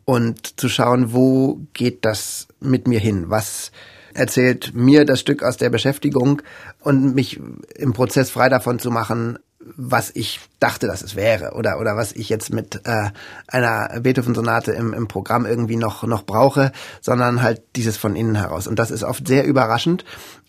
Und 0.05 0.59
zu 0.59 0.69
schauen, 0.69 1.13
wo 1.13 1.61
geht 1.75 2.05
das 2.05 2.49
mit 2.61 2.89
mir 2.89 2.99
hin? 2.99 3.27
Was 3.29 3.71
erzählt 4.15 4.75
mir 4.75 5.05
das 5.05 5.21
Stück 5.21 5.43
aus 5.43 5.57
der 5.57 5.71
Beschäftigung 5.71 6.43
und 6.81 7.15
mich 7.15 7.41
im 7.77 7.93
Prozess 7.93 8.31
frei 8.31 8.49
davon 8.49 8.79
zu 8.79 8.91
machen, 8.91 9.39
was 9.77 10.11
ich 10.15 10.41
dachte, 10.61 10.87
dass 10.87 11.03
es 11.03 11.17
wäre 11.17 11.53
oder 11.55 11.79
oder 11.81 11.97
was 11.97 12.13
ich 12.13 12.29
jetzt 12.29 12.53
mit 12.53 12.81
äh, 12.85 13.11
einer 13.47 14.01
Beethoven-Sonate 14.01 14.73
im, 14.73 14.93
im 14.93 15.09
Programm 15.09 15.47
irgendwie 15.47 15.77
noch 15.77 16.03
noch 16.05 16.25
brauche, 16.25 16.73
sondern 17.01 17.43
halt 17.43 17.63
dieses 17.77 17.97
von 17.97 18.17
innen 18.17 18.35
heraus. 18.35 18.67
Und 18.67 18.79
das 18.79 18.91
ist 18.91 19.05
oft 19.05 19.27
sehr 19.27 19.45
überraschend 19.45 20.05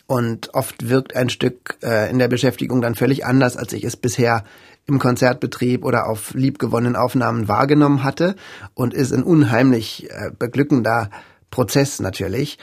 und 0.07 0.53
oft 0.53 0.89
wirkt 0.89 1.15
ein 1.15 1.29
Stück 1.29 1.77
äh, 1.83 2.09
in 2.09 2.19
der 2.19 2.27
Beschäftigung 2.27 2.81
dann 2.81 2.95
völlig 2.95 3.25
anders, 3.25 3.57
als 3.57 3.73
ich 3.73 3.83
es 3.83 3.97
bisher 3.97 4.43
im 4.85 4.99
Konzertbetrieb 4.99 5.85
oder 5.85 6.07
auf 6.07 6.33
liebgewonnenen 6.33 6.95
Aufnahmen 6.95 7.47
wahrgenommen 7.47 8.03
hatte 8.03 8.35
und 8.73 8.93
ist 8.93 9.13
ein 9.13 9.23
unheimlich 9.23 10.09
äh, 10.09 10.31
beglückender 10.37 11.09
Prozess 11.51 11.99
natürlich. 11.99 12.57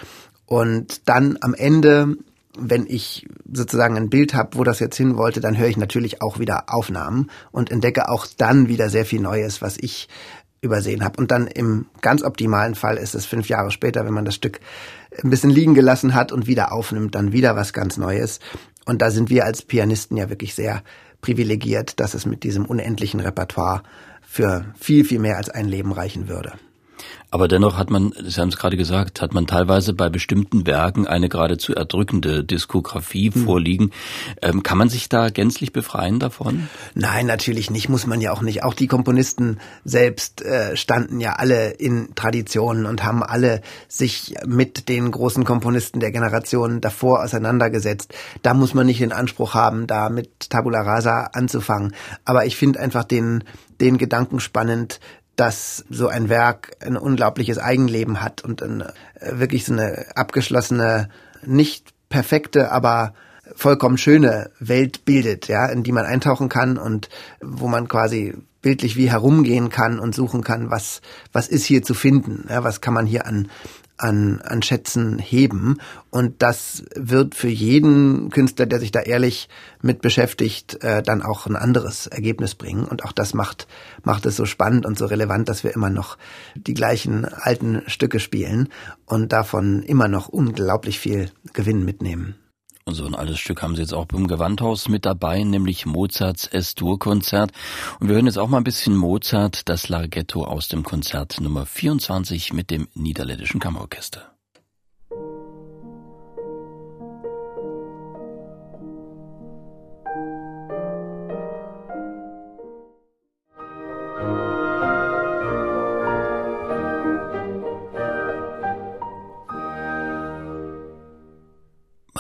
Und 0.47 1.09
dann 1.09 1.39
am 1.41 1.55
Ende 1.55 2.17
wenn 2.59 2.87
ich 2.87 3.27
sozusagen 3.51 3.97
ein 3.97 4.11
Bild 4.11 4.35
habe, 4.35 4.59
wo 4.59 4.65
das 4.65 4.81
jetzt 4.81 4.97
hin 4.97 5.17
wollte, 5.17 5.41
dann 5.41 5.57
höre 5.57 5.69
ich 5.69 5.77
natürlich 5.77 6.21
auch 6.21 6.39
wieder 6.39 6.65
Aufnahmen 6.67 7.29
und 7.53 7.71
entdecke 7.71 8.09
auch 8.09 8.27
dann 8.37 8.69
wieder 8.69 8.91
sehr 8.91 9.05
viel 9.05 9.21
Neues, 9.21 9.63
was 9.63 9.77
ich 9.79 10.09
übersehen 10.61 11.05
habe. 11.05 11.19
Und 11.19 11.31
dann 11.31 11.47
im 11.47 11.87
ganz 12.01 12.23
optimalen 12.23 12.75
Fall 12.75 12.97
ist 12.97 13.15
es 13.15 13.25
fünf 13.25 13.49
Jahre 13.49 13.71
später, 13.71 14.05
wenn 14.05 14.13
man 14.13 14.25
das 14.25 14.35
Stück 14.35 14.61
ein 15.23 15.31
bisschen 15.31 15.51
liegen 15.51 15.75
gelassen 15.75 16.15
hat 16.15 16.33
und 16.33 16.47
wieder 16.47 16.73
aufnimmt, 16.73 17.15
dann 17.15 17.33
wieder 17.33 17.57
was 17.57 17.73
ganz 17.73 17.97
Neues. 17.97 18.41
Und 18.85 19.01
da 19.01 19.11
sind 19.11 19.31
wir 19.31 19.45
als 19.45 19.63
Pianisten 19.63 20.17
ja 20.17 20.29
wirklich 20.29 20.55
sehr 20.55 20.83
privilegiert, 21.21 22.01
dass 22.01 22.15
es 22.15 22.27
mit 22.27 22.43
diesem 22.43 22.67
unendlichen 22.67 23.21
Repertoire 23.21 23.83
für 24.23 24.67
viel, 24.79 25.05
viel 25.05 25.19
mehr 25.19 25.37
als 25.37 25.51
ein 25.51 25.67
Leben 25.67 25.93
reichen 25.93 26.29
würde. 26.29 26.53
Aber 27.33 27.47
dennoch 27.47 27.79
hat 27.79 27.91
man, 27.91 28.13
Sie 28.21 28.41
haben 28.41 28.49
es 28.49 28.57
gerade 28.57 28.77
gesagt, 28.77 29.23
hat 29.23 29.35
man 29.35 29.47
teilweise 29.47 29.95
bei 29.95 30.09
bestimmten 30.09 30.67
Werken 30.67 31.07
eine 31.07 31.29
geradezu 31.29 31.75
erdrückende 31.75 32.43
Diskografie 32.43 33.31
hm. 33.33 33.45
vorliegen. 33.45 33.93
Ähm, 34.43 34.65
kann 34.65 34.79
man 34.79 34.89
sich 34.89 35.09
da 35.09 35.31
gänzlich 35.31 35.73
befreien 35.73 36.19
davon? 36.19 36.69
Nein, 36.95 37.27
natürlich 37.27 37.71
nicht, 37.71 37.89
muss 37.89 38.07
man 38.07 38.21
ja 38.21 38.33
auch 38.33 38.43
nicht. 38.43 38.65
Auch 38.65 38.75
die 38.75 38.89
Komponisten 38.89 39.59
selbst 39.85 40.43
äh, 40.43 40.77
standen 40.77 41.21
ja 41.21 41.35
alle 41.35 41.71
in 41.71 42.15
Traditionen 42.17 42.87
und 42.87 43.05
haben 43.05 43.23
alle 43.23 43.61
sich 43.87 44.35
mit 44.45 44.89
den 44.89 45.11
großen 45.13 45.45
Komponisten 45.45 46.01
der 46.01 46.11
Generation 46.11 46.81
davor 46.81 47.23
auseinandergesetzt. 47.23 48.13
Da 48.43 48.55
muss 48.55 48.75
man 48.75 48.87
nicht 48.87 49.01
den 49.01 49.13
Anspruch 49.13 49.55
haben, 49.55 49.87
da 49.87 50.09
mit 50.09 50.51
Tabula 50.51 50.81
Rasa 50.81 51.31
anzufangen. 51.33 51.95
Aber 52.25 52.45
ich 52.47 52.57
finde 52.57 52.81
einfach 52.81 53.05
den, 53.05 53.45
den 53.81 53.99
Gedanken 53.99 54.41
spannend, 54.41 55.01
dass 55.41 55.87
so 55.89 56.09
ein 56.09 56.29
Werk 56.29 56.77
ein 56.81 56.99
unglaubliches 56.99 57.57
Eigenleben 57.57 58.21
hat 58.21 58.45
und 58.45 58.63
eine, 58.63 58.93
äh, 59.19 59.39
wirklich 59.39 59.65
so 59.65 59.73
eine 59.73 60.05
abgeschlossene, 60.15 61.09
nicht 61.47 61.95
perfekte, 62.11 62.71
aber 62.71 63.15
vollkommen 63.57 63.97
schöne 63.97 64.51
Welt 64.61 65.07
bildet, 65.07 65.49
ja, 65.49 65.65
in 65.65 65.83
die 65.83 65.93
man 65.93 66.05
eintauchen 66.05 66.51
kann 66.51 66.77
und 66.77 67.09
wo 67.41 67.69
man 67.69 67.89
quasi 67.89 68.35
bildlich 68.61 68.97
wie 68.97 69.11
herumgehen 69.11 69.71
kann 69.71 69.99
und 69.99 70.15
suchen 70.15 70.45
kann, 70.45 70.71
was, 70.71 71.01
was 71.33 71.49
ist 71.49 71.65
hier 71.65 71.83
zu 71.83 71.95
finden, 71.95 72.45
ja, 72.51 72.63
was 72.63 72.83
kann 72.83 72.93
man 72.93 73.07
hier 73.07 73.25
an, 73.25 73.49
an, 74.01 74.41
an 74.43 74.63
Schätzen 74.63 75.19
heben. 75.19 75.79
Und 76.11 76.43
das 76.43 76.85
wird 76.95 77.35
für 77.35 77.49
jeden 77.49 78.31
Künstler, 78.31 78.67
der 78.67 78.81
sich 78.81 78.91
da 78.93 79.01
ehrlich 79.01 79.49
mit 79.83 80.01
beschäftigt, 80.01 80.83
äh, 80.83 81.03
dann 81.03 81.23
auch 81.23 81.47
ein 81.47 81.57
anderes 81.57 82.07
Ergebnis 82.07 82.55
bringen. 82.55 82.85
Und 82.85 83.05
auch 83.05 83.13
das 83.13 83.35
macht, 83.35 83.67
macht 84.03 84.27
es 84.27 84.37
so 84.37 84.47
spannend 84.47 84.87
und 84.87 84.99
so 84.99 85.07
relevant, 85.07 85.49
dass 85.49 85.65
wir 85.65 85.75
immer 85.75 85.91
noch 85.91 86.17
die 86.55 86.75
gleichen 86.75 87.25
alten 87.25 87.83
Stücke 87.87 88.21
spielen 88.21 88.69
und 89.05 89.33
davon 89.33 89.83
immer 89.83 90.09
noch 90.09 90.29
unglaublich 90.29 90.99
viel 90.99 91.31
Gewinn 91.53 91.85
mitnehmen. 91.85 92.37
Und 92.85 92.95
so 92.95 93.05
ein 93.05 93.15
altes 93.15 93.39
Stück 93.39 93.63
haben 93.63 93.77
Sie 93.77 93.83
jetzt 93.83 93.93
auch 93.93 94.07
beim 94.07 94.27
Gewandhaus 94.27 94.89
mit 94.89 95.05
dabei, 95.05 95.45
nämlich 95.45 95.87
Mozarts 95.87 96.47
S-Dur-Konzert. 96.47 97.53
Und 98.01 98.09
wir 98.09 98.17
hören 98.17 98.27
jetzt 98.27 98.39
auch 98.39 98.49
mal 98.49 98.59
ein 98.59 98.65
bisschen 98.65 98.97
Mozart, 98.97 99.69
das 99.69 99.89
Larghetto 99.89 100.45
aus 100.45 100.69
dem 100.69 100.83
Konzert 100.83 101.41
Nummer 101.41 101.67
24 101.67 102.53
mit 102.53 102.71
dem 102.71 102.89
Niederländischen 102.95 103.61
Kammerorchester. 103.61 104.40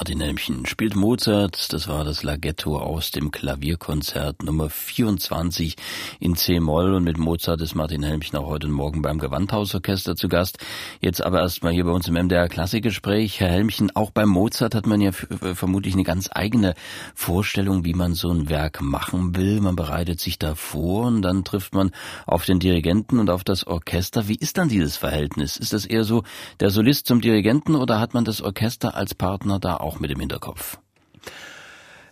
Martin 0.01 0.23
Helmchen 0.23 0.65
spielt 0.65 0.97
Mozart, 0.97 1.75
das 1.75 1.87
war 1.87 2.05
das 2.05 2.23
Laghetto 2.23 2.79
aus 2.79 3.11
dem 3.11 3.31
Klavierkonzert 3.31 4.43
Nummer 4.43 4.71
24 4.71 5.77
in 6.21 6.37
C-Moll 6.37 6.95
und 6.95 7.05
mit 7.05 7.19
Mozart 7.19 7.61
ist 7.61 7.75
Martin 7.75 8.03
Helmchen 8.03 8.39
auch 8.39 8.47
heute 8.47 8.69
Morgen 8.69 9.03
beim 9.03 9.19
Gewandhausorchester 9.19 10.17
zu 10.17 10.29
Gast. 10.29 10.57
Jetzt 11.03 11.23
aber 11.23 11.41
erstmal 11.41 11.75
hier 11.75 11.85
bei 11.85 11.91
uns 11.91 12.09
im 12.09 12.15
MDR 12.15 12.49
Klassikgespräch. 12.49 13.41
Herr 13.41 13.51
Helmchen, 13.51 13.95
auch 13.95 14.11
beim 14.11 14.31
Mozart 14.31 14.75
hat 14.75 14.87
man 14.87 15.03
ja 15.03 15.13
vermutlich 15.13 15.93
eine 15.93 16.05
ganz 16.05 16.31
eigene 16.33 16.73
Vorstellung, 17.15 17.85
wie 17.85 17.93
man 17.93 18.15
so 18.15 18.31
ein 18.31 18.49
Werk 18.49 18.81
machen 18.81 19.37
will. 19.37 19.61
Man 19.61 19.77
bereitet 19.77 20.19
sich 20.19 20.39
da 20.39 20.55
vor 20.55 21.09
und 21.09 21.21
dann 21.21 21.45
trifft 21.45 21.75
man 21.75 21.91
auf 22.25 22.47
den 22.47 22.59
Dirigenten 22.59 23.19
und 23.19 23.29
auf 23.29 23.45
das 23.45 23.67
Orchester. 23.67 24.29
Wie 24.29 24.37
ist 24.37 24.57
dann 24.57 24.71
dieses 24.71 24.97
Verhältnis? 24.97 25.59
Ist 25.59 25.75
das 25.75 25.85
eher 25.85 26.05
so 26.05 26.23
der 26.59 26.71
Solist 26.71 27.07
zum 27.07 27.21
Dirigenten 27.21 27.77
oder 27.77 28.01
hat 28.01 28.15
man 28.15 28.25
das 28.25 28.41
Orchester 28.41 28.95
als 28.95 29.15
Partner 29.15 29.59
da 29.59 29.77
auch 29.77 29.90
auch 29.91 29.99
mit 29.99 30.11
im 30.11 30.21
Hinterkopf? 30.21 30.79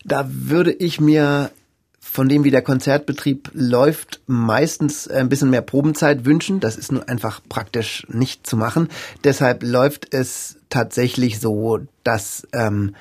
Da 0.05 0.27
würde 0.29 0.73
ich 0.73 1.01
mir 1.01 1.51
von 2.01 2.29
dem, 2.29 2.43
wie 2.43 2.51
der 2.51 2.63
Konzertbetrieb 2.63 3.51
läuft, 3.53 4.21
meistens 4.27 5.07
ein 5.07 5.29
bisschen 5.29 5.51
mehr 5.51 5.63
Probenzeit 5.63 6.25
wünschen. 6.25 6.59
Das 6.59 6.77
ist 6.77 6.91
nur 6.91 7.09
einfach 7.09 7.41
praktisch 7.49 8.07
nicht 8.09 8.47
zu 8.47 8.57
machen. 8.57 8.89
Deshalb 9.23 9.63
läuft 9.63 10.13
es 10.13 10.57
tatsächlich 10.71 11.39
so, 11.39 11.81
dass 12.03 12.49
ähm, 12.53 12.97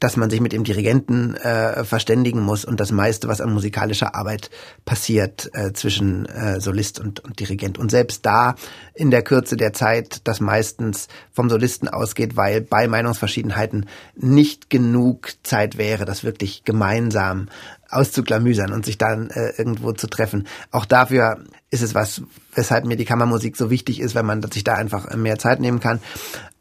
dass 0.00 0.16
man 0.16 0.30
sich 0.30 0.40
mit 0.40 0.52
dem 0.52 0.64
Dirigenten 0.64 1.34
äh, 1.34 1.84
verständigen 1.84 2.40
muss 2.40 2.64
und 2.64 2.78
das 2.80 2.92
meiste, 2.92 3.28
was 3.28 3.40
an 3.40 3.52
musikalischer 3.52 4.14
Arbeit 4.14 4.50
passiert 4.84 5.50
äh, 5.52 5.72
zwischen 5.72 6.26
äh, 6.26 6.60
Solist 6.60 7.00
und, 7.00 7.20
und 7.20 7.40
Dirigent. 7.40 7.78
Und 7.78 7.90
selbst 7.90 8.24
da 8.24 8.54
in 8.94 9.10
der 9.10 9.22
Kürze 9.22 9.56
der 9.56 9.72
Zeit 9.72 10.20
das 10.24 10.40
meistens 10.40 11.08
vom 11.32 11.50
Solisten 11.50 11.88
ausgeht, 11.88 12.36
weil 12.36 12.60
bei 12.60 12.86
Meinungsverschiedenheiten 12.86 13.86
nicht 14.14 14.70
genug 14.70 15.32
Zeit 15.42 15.76
wäre, 15.76 16.04
das 16.04 16.24
wirklich 16.24 16.64
gemeinsam 16.64 17.48
auszuklamüsern 17.90 18.72
und 18.72 18.84
sich 18.84 18.98
dann 18.98 19.30
äh, 19.30 19.52
irgendwo 19.56 19.92
zu 19.92 20.06
treffen. 20.06 20.46
Auch 20.70 20.84
dafür 20.84 21.38
ist 21.70 21.82
es 21.82 21.94
was, 21.94 22.22
weshalb 22.54 22.84
mir 22.84 22.96
die 22.96 23.04
Kammermusik 23.04 23.56
so 23.56 23.70
wichtig 23.70 24.00
ist, 24.00 24.14
wenn 24.14 24.26
man 24.26 24.42
sich 24.50 24.64
da 24.64 24.74
einfach 24.74 25.14
mehr 25.16 25.38
Zeit 25.38 25.60
nehmen 25.60 25.80
kann. 25.80 26.00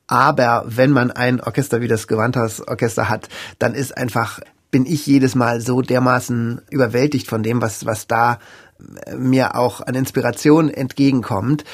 Aber 0.07 0.63
wenn 0.65 0.91
man 0.91 1.11
ein 1.11 1.41
Orchester 1.41 1.81
wie 1.81 1.89
das 1.89 2.07
Gewandhausorchester 2.07 3.09
hat, 3.09 3.27
dann 3.59 3.73
ist 3.73 3.95
einfach, 3.97 4.39
bin 4.71 4.85
ich 4.85 5.05
jedes 5.05 5.35
Mal 5.35 5.61
so 5.61 5.81
dermaßen 5.81 6.61
überwältigt 6.69 7.27
von 7.27 7.43
dem, 7.43 7.61
was, 7.61 7.85
was 7.85 8.07
da 8.07 8.39
äh, 9.05 9.15
mir 9.15 9.55
auch 9.55 9.81
an 9.81 9.95
Inspiration 9.95 10.69
entgegenkommt. 10.69 11.65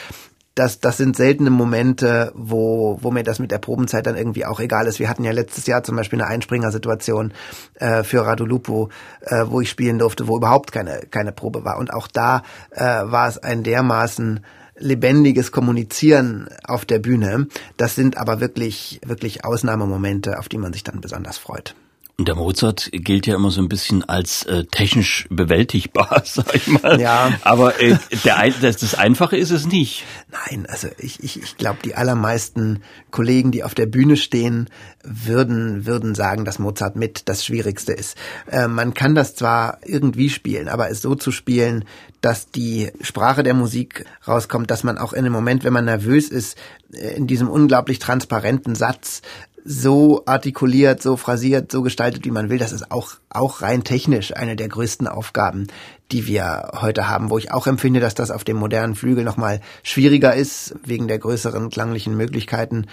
Das, 0.56 0.80
das 0.80 0.98
sind 0.98 1.16
seltene 1.16 1.50
Momente, 1.50 2.32
wo, 2.36 3.00
wo 3.02 3.10
mir 3.10 3.24
das 3.24 3.40
mit 3.40 3.50
der 3.50 3.58
Probenzeit 3.58 4.06
dann 4.06 4.16
irgendwie 4.16 4.46
auch 4.46 4.60
egal 4.60 4.86
ist. 4.86 5.00
Wir 5.00 5.10
hatten 5.10 5.24
ja 5.24 5.32
letztes 5.32 5.66
Jahr 5.66 5.84
zum 5.84 5.96
Beispiel 5.96 6.22
eine 6.22 6.30
Einspringersituation 6.30 7.34
äh, 7.76 8.04
für 8.04 8.24
Radulupo, 8.24 8.90
äh, 9.22 9.46
wo 9.48 9.62
ich 9.62 9.70
spielen 9.70 9.98
durfte, 9.98 10.28
wo 10.28 10.38
überhaupt 10.38 10.72
keine, 10.72 11.08
keine 11.10 11.32
Probe 11.32 11.66
war. 11.66 11.78
Und 11.78 11.92
auch 11.92 12.08
da 12.08 12.44
äh, 12.70 12.84
war 12.84 13.28
es 13.28 13.40
ein 13.40 13.64
dermaßen 13.64 14.42
lebendiges 14.84 15.52
Kommunizieren 15.52 16.48
auf 16.64 16.86
der 16.86 17.00
Bühne. 17.00 17.48
Das 17.78 17.96
sind 17.96 18.18
aber 18.18 18.40
wirklich, 18.40 19.00
wirklich 19.06 19.46
Ausnahmemomente, 19.46 20.38
auf 20.38 20.50
die 20.50 20.58
man 20.58 20.74
sich 20.74 20.84
dann 20.84 21.02
besonders 21.02 21.38
freut. 21.38 21.76
Und 22.16 22.28
der 22.28 22.36
Mozart 22.36 22.92
gilt 22.92 23.26
ja 23.26 23.34
immer 23.34 23.50
so 23.50 23.60
ein 23.60 23.70
bisschen 23.70 24.04
als 24.04 24.44
äh, 24.44 24.66
technisch 24.66 25.26
bewältigbar, 25.32 26.22
sag 26.26 26.54
ich 26.54 26.68
mal. 26.68 27.02
Ja. 27.02 27.32
Aber 27.42 27.82
äh, 27.82 27.98
der, 28.24 28.52
das, 28.62 28.78
das 28.78 28.94
Einfache 28.94 29.36
ist 29.36 29.50
es 29.50 29.66
nicht. 29.66 30.04
Nein, 30.32 30.68
also 30.68 30.90
ich, 31.00 31.24
ich, 31.24 31.42
ich 31.42 31.58
glaube, 31.58 31.80
die 31.84 31.96
allermeisten 31.96 32.84
Kollegen, 33.10 33.50
die 33.52 33.64
auf 33.64 33.74
der 33.74 33.88
Bühne 33.88 34.16
stehen, 34.16 34.70
würden, 35.04 35.88
würden 35.88 36.14
sagen, 36.14 36.46
dass 36.46 36.60
Mozart 36.60 36.96
mit 36.96 37.28
das 37.30 37.44
Schwierigste 37.44 37.94
ist. 37.94 38.16
Äh, 38.46 38.68
man 38.68 38.94
kann 38.94 39.16
das 39.16 39.34
zwar 39.34 39.80
irgendwie 39.84 40.30
spielen, 40.30 40.70
aber 40.70 40.92
es 40.92 41.02
so 41.02 41.16
zu 41.16 41.32
spielen, 41.32 41.84
dass 42.22 42.52
die 42.52 42.92
Sprache 43.02 43.42
der 43.42 43.56
Musik 43.56 44.06
rauskommt, 44.28 44.70
dass 44.70 44.84
man 44.84 45.00
auch 45.00 45.14
in 45.14 45.24
dem 45.24 45.34
Moment, 45.34 45.64
wenn 45.64 45.74
man 45.74 45.86
nervös 45.86 46.30
ist, 46.30 46.60
äh, 46.94 47.16
in 47.16 47.26
diesem 47.26 47.50
unglaublich 47.50 47.98
transparenten 47.98 48.76
Satz 48.76 49.24
so 49.66 50.24
artikuliert, 50.26 51.02
so 51.02 51.18
phrasiert, 51.18 51.72
so 51.72 51.82
gestaltet, 51.82 52.26
wie 52.26 52.32
man 52.32 52.50
will. 52.50 52.58
Das 52.58 52.74
ist 52.74 52.92
auch, 52.92 53.14
auch 53.30 53.62
rein 53.62 53.84
technisch 53.84 54.36
eine 54.36 54.56
der 54.56 54.68
größten 54.68 55.08
Aufgaben, 55.08 55.68
die 56.12 56.28
wir 56.28 56.72
heute 56.82 57.08
haben, 57.08 57.30
wo 57.30 57.38
ich 57.38 57.52
auch 57.52 57.68
empfinde, 57.68 58.00
dass 58.00 58.16
das 58.16 58.32
auf 58.32 58.44
dem 58.44 58.58
modernen 58.58 58.96
Flügel 58.96 59.24
nochmal 59.24 59.62
schwieriger 59.82 60.34
ist, 60.34 60.76
wegen 60.86 61.08
der 61.08 61.20
größeren 61.20 61.70
klanglichen 61.70 62.16
Möglichkeiten. 62.18 62.88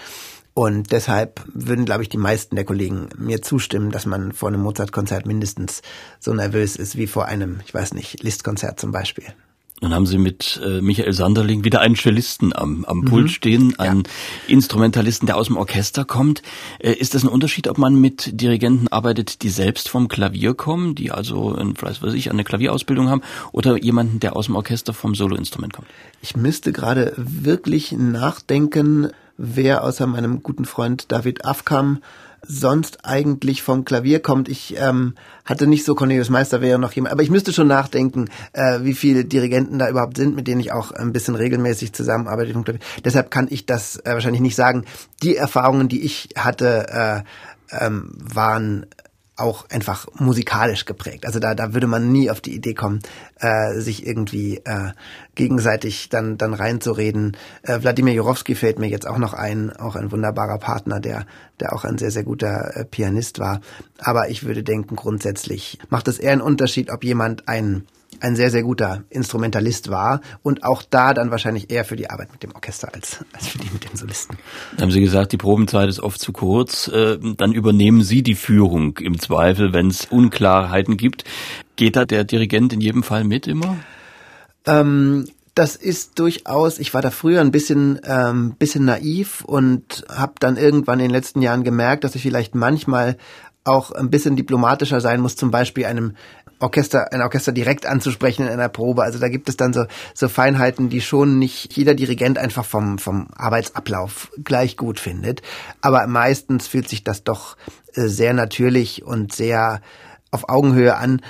Und 0.55 0.93
deshalb 0.93 1.45
würden, 1.53 1.85
glaube 1.85 2.03
ich, 2.03 2.09
die 2.09 2.19
meisten 2.19 2.57
der 2.57 2.65
Kollegen 2.65 3.09
mir 3.17 3.41
zustimmen, 3.41 3.91
dass 3.91 4.07
man 4.07 4.33
vor 4.33 4.49
einem 4.49 4.61
Mozart-Konzert 4.61 5.27
mindestens 5.27 5.83
so 6.19 6.35
nervös 6.35 6.77
ist 6.77 6.97
wie 6.97 7.07
vor 7.07 7.27
einem, 7.27 7.61
ich 7.65 7.73
weiß 7.73 7.95
nicht, 7.95 8.23
List-Konzert 8.23 8.81
zum 8.81 8.93
Beispiel. 8.93 9.25
Dann 9.81 9.95
haben 9.95 10.05
Sie 10.07 10.19
mit 10.19 10.61
äh, 10.63 10.83
Michael 10.83 11.13
Sanderling 11.15 11.65
wieder 11.65 11.81
einen 11.81 11.97
Cellisten 11.97 12.55
am, 12.55 12.85
am 12.85 12.99
mhm. 12.99 13.05
Pult 13.07 13.31
stehen, 13.31 13.79
einen 13.79 14.05
ja. 14.05 14.55
Instrumentalisten, 14.55 15.27
der 15.27 15.37
aus 15.37 15.47
dem 15.47 15.57
Orchester 15.57 16.05
kommt. 16.05 16.43
Äh, 16.79 16.93
ist 16.93 17.15
das 17.15 17.23
ein 17.23 17.29
Unterschied, 17.29 17.67
ob 17.67 17.79
man 17.79 17.95
mit 17.95 18.41
Dirigenten 18.41 18.89
arbeitet, 18.89 19.43
die 19.43 19.49
selbst 19.49 19.89
vom 19.89 20.09
Klavier 20.09 20.53
kommen, 20.53 20.95
die 20.95 21.11
also, 21.11 21.55
in, 21.55 21.77
vielleicht 21.77 22.03
weiß 22.03 22.13
ich, 22.13 22.31
eine 22.31 22.45
Klavierausbildung 22.45 23.09
haben, 23.09 23.23
oder 23.53 23.79
jemanden, 23.79 24.21
der 24.21 24.37
aus 24.37 24.47
dem 24.47 24.57
Orchester 24.57 24.93
vom 24.93 25.15
Soloinstrument 25.15 25.73
kommt? 25.73 25.89
Ich 26.21 26.37
müsste 26.37 26.73
gerade 26.73 27.15
wirklich 27.17 27.93
nachdenken, 27.93 29.09
wer 29.39 29.83
außer 29.85 30.07
meinem 30.07 30.43
guten 30.43 30.67
Freund 30.67 31.11
David 31.11 31.47
Afkam 31.47 32.01
sonst 32.47 33.05
eigentlich 33.05 33.63
vom 33.63 33.85
Klavier 33.85 34.21
kommt. 34.21 34.49
Ich 34.49 34.77
ähm, 34.79 35.15
hatte 35.45 35.67
nicht 35.67 35.85
so 35.85 35.95
Cornelius 35.95 36.31
Meister 36.31 36.61
wäre 36.61 36.79
noch 36.79 36.93
jemand, 36.93 37.13
aber 37.13 37.23
ich 37.23 37.31
müsste 37.31 37.53
schon 37.53 37.67
nachdenken, 37.69 38.29
äh, 38.53 38.81
wie 38.83 38.95
viele 38.95 39.25
Dirigenten 39.25 39.79
da 39.79 39.89
überhaupt 39.89 40.17
sind, 40.17 40.35
mit 40.35 40.47
denen 40.47 40.61
ich 40.61 40.73
auch 40.73 40.93
ein 40.93 41.13
bisschen 41.13 41.35
regelmäßig 41.35 41.93
zusammenarbeite 41.93 42.53
vom 42.53 42.65
Klavier. 42.65 42.83
Deshalb 43.05 43.31
kann 43.31 43.49
ich 43.51 43.67
das 43.67 43.97
äh, 43.99 44.13
wahrscheinlich 44.13 44.43
nicht 44.43 44.57
sagen. 44.57 44.85
Die 45.23 45.37
Erfahrungen, 45.37 45.89
die 45.89 46.03
ich 46.03 46.31
hatte, 46.37 47.25
äh, 47.71 47.85
ähm, 47.85 48.13
waren 48.17 48.87
auch 49.41 49.69
einfach 49.71 50.07
musikalisch 50.19 50.85
geprägt. 50.85 51.27
Also 51.27 51.39
da, 51.39 51.55
da 51.55 51.75
würde 51.75 51.87
man 51.87 52.13
nie 52.13 52.31
auf 52.31 52.41
die 52.41 52.55
Idee 52.55 52.75
kommen, 52.75 53.01
äh, 53.39 53.81
sich 53.81 54.07
irgendwie 54.07 54.59
äh, 54.65 54.93
gegenseitig 55.35 56.09
dann, 56.09 56.39
dann 56.39 56.55
reinzureden. 56.55 57.37
Äh, 57.63 57.81
Wladimir 57.83 58.15
Jurowski 58.15 58.55
fällt 58.55 58.79
mir 58.79 58.89
jetzt 58.89 59.07
auch 59.07 59.19
noch 59.19 59.35
ein, 59.35 59.71
auch 59.75 59.97
ein 59.97 60.13
wunderbarer 60.13 60.59
Partner, 60.59 61.01
der, 61.01 61.27
der 61.59 61.73
auch 61.73 61.85
ein 61.85 61.99
sehr, 61.99 62.11
sehr 62.11 62.25
guter 62.25 62.77
äh, 62.77 62.85
Pianist 62.85 63.39
war. 63.39 63.61
Aber 63.99 64.29
ich 64.29 64.45
würde 64.45 64.63
denken, 64.63 64.97
grundsätzlich 64.97 65.79
macht 65.89 66.09
es 66.09 66.19
eher 66.19 66.33
einen 66.33 66.41
Unterschied, 66.41 66.91
ob 66.91 67.05
jemand 67.05 67.49
ein 67.49 67.87
ein 68.21 68.37
sehr, 68.37 68.51
sehr 68.51 68.63
guter 68.63 69.05
Instrumentalist 69.11 69.91
war 69.91 70.21
und 70.43 70.65
auch 70.65 70.83
da 70.83 71.15
dann 71.15 71.31
wahrscheinlich 71.31 71.71
eher 71.71 71.85
für 71.85 71.97
die 71.97 72.11
Arbeit 72.11 72.33
mit 72.33 72.43
dem 72.43 72.55
Orchester 72.55 72.93
als, 72.95 73.25
als 73.33 73.49
für 73.49 73.59
die 73.59 73.71
mit 73.73 73.89
den 73.89 73.97
Solisten. 73.97 74.39
Dann 74.73 74.83
haben 74.83 74.93
Sie 74.93 75.01
gesagt, 75.01 75.33
die 75.33 75.37
Probenzeit 75.37 75.89
ist 75.89 76.01
oft 76.01 76.21
zu 76.21 76.33
kurz. 76.33 76.89
Äh, 76.89 77.19
dann 77.37 77.53
übernehmen 77.53 78.03
Sie 78.03 78.23
die 78.23 78.35
Führung 78.35 78.99
im 78.99 79.19
Zweifel, 79.19 79.73
wenn 79.73 79.89
es 79.89 80.07
Unklarheiten 80.07 80.97
gibt. 80.97 81.25
Geht 81.77 81.97
da 81.97 82.05
der 82.05 82.25
Dirigent 82.25 82.73
in 82.73 82.81
jedem 82.81 83.03
Fall 83.03 83.25
mit 83.25 83.47
immer? 83.47 83.77
Ähm, 84.67 85.27
das 85.55 85.77
ist 85.77 86.19
durchaus, 86.19 86.79
ich 86.79 86.95
war 86.95 87.03
da 87.03 87.11
früher 87.11 87.41
ein 87.41 87.51
bisschen, 87.51 88.01
ähm, 88.05 88.55
bisschen 88.59 88.85
naiv 88.85 89.43
und 89.45 90.05
habe 90.09 90.35
dann 90.39 90.57
irgendwann 90.57 91.01
in 91.01 91.07
den 91.07 91.11
letzten 91.11 91.43
Jahren 91.43 91.65
gemerkt, 91.65 92.05
dass 92.05 92.15
ich 92.15 92.23
vielleicht 92.23 92.55
manchmal 92.55 93.17
auch 93.65 93.91
ein 93.93 94.11
bisschen 94.11 94.37
diplomatischer 94.37 95.01
sein 95.01 95.21
muss, 95.21 95.37
zum 95.37 95.51
Beispiel 95.51 95.85
einem 95.85 96.15
Orchester, 96.61 97.13
ein 97.13 97.23
Orchester 97.23 97.53
direkt 97.53 97.87
anzusprechen 97.87 98.47
in 98.47 98.53
einer 98.53 98.69
Probe. 98.69 99.03
Also 99.03 99.19
da 99.19 99.29
gibt 99.29 99.49
es 99.49 99.57
dann 99.57 99.73
so, 99.73 99.87
so 100.15 100.29
Feinheiten, 100.29 100.89
die 100.89 101.01
schon 101.01 101.39
nicht 101.39 101.77
jeder 101.77 101.95
Dirigent 101.95 102.39
einfach 102.39 102.65
vom, 102.65 102.99
vom 102.99 103.29
Arbeitsablauf 103.35 104.31
gleich 104.45 104.77
gut 104.77 105.01
findet. 105.01 105.43
Aber 105.81 106.07
meistens 106.07 106.69
fühlt 106.69 106.89
sich 106.89 107.03
das 107.03 107.25
doch 107.25 107.57
äh, 107.95 108.07
sehr 108.07 108.35
natürlich 108.35 109.03
und 109.03 109.35
sehr 109.35 109.81
auf 110.31 110.49
Augenhöhe 110.49 110.97
an. 110.97 111.23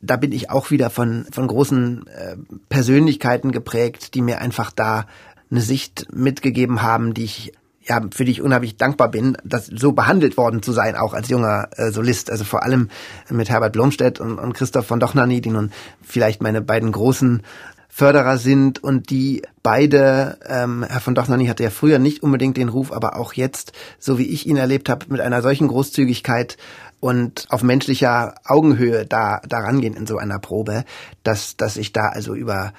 Da 0.00 0.16
bin 0.16 0.32
ich 0.32 0.50
auch 0.50 0.70
wieder 0.70 0.90
von, 0.90 1.26
von 1.30 1.46
großen 1.46 2.06
äh, 2.06 2.36
Persönlichkeiten 2.68 3.52
geprägt, 3.52 4.14
die 4.14 4.22
mir 4.22 4.40
einfach 4.40 4.72
da 4.72 5.06
eine 5.50 5.60
Sicht 5.60 6.06
mitgegeben 6.12 6.82
haben, 6.82 7.14
die 7.14 7.24
ich 7.24 7.52
ja, 7.88 8.02
für 8.12 8.24
die 8.24 8.32
ich 8.32 8.42
unheimlich 8.42 8.76
dankbar 8.76 9.10
bin, 9.10 9.36
das 9.44 9.66
so 9.66 9.92
behandelt 9.92 10.36
worden 10.36 10.62
zu 10.62 10.72
sein, 10.72 10.94
auch 10.94 11.14
als 11.14 11.28
junger 11.28 11.68
äh, 11.76 11.90
Solist. 11.90 12.30
Also 12.30 12.44
vor 12.44 12.62
allem 12.62 12.88
mit 13.30 13.48
Herbert 13.48 13.72
Blomstedt 13.72 14.20
und, 14.20 14.38
und 14.38 14.52
Christoph 14.52 14.86
von 14.86 15.00
Dochnani, 15.00 15.40
die 15.40 15.50
nun 15.50 15.70
vielleicht 16.02 16.42
meine 16.42 16.60
beiden 16.60 16.92
großen 16.92 17.42
Förderer 17.88 18.38
sind 18.38 18.84
und 18.84 19.10
die 19.10 19.42
beide, 19.62 20.38
ähm, 20.46 20.84
Herr 20.88 21.00
von 21.00 21.14
Dochnani 21.14 21.46
hatte 21.46 21.64
ja 21.64 21.70
früher 21.70 21.98
nicht 21.98 22.22
unbedingt 22.22 22.56
den 22.56 22.68
Ruf, 22.68 22.92
aber 22.92 23.16
auch 23.18 23.32
jetzt, 23.32 23.72
so 23.98 24.18
wie 24.18 24.28
ich 24.28 24.46
ihn 24.46 24.56
erlebt 24.56 24.88
habe, 24.88 25.06
mit 25.08 25.20
einer 25.20 25.42
solchen 25.42 25.66
Großzügigkeit 25.66 26.58
und 27.00 27.46
auf 27.48 27.62
menschlicher 27.62 28.34
Augenhöhe 28.44 29.06
da, 29.06 29.40
da 29.48 29.58
rangehen 29.58 29.94
in 29.94 30.06
so 30.06 30.18
einer 30.18 30.38
Probe, 30.38 30.84
dass, 31.22 31.56
dass 31.56 31.76
ich 31.76 31.92
da 31.92 32.08
also 32.08 32.34
über 32.34 32.72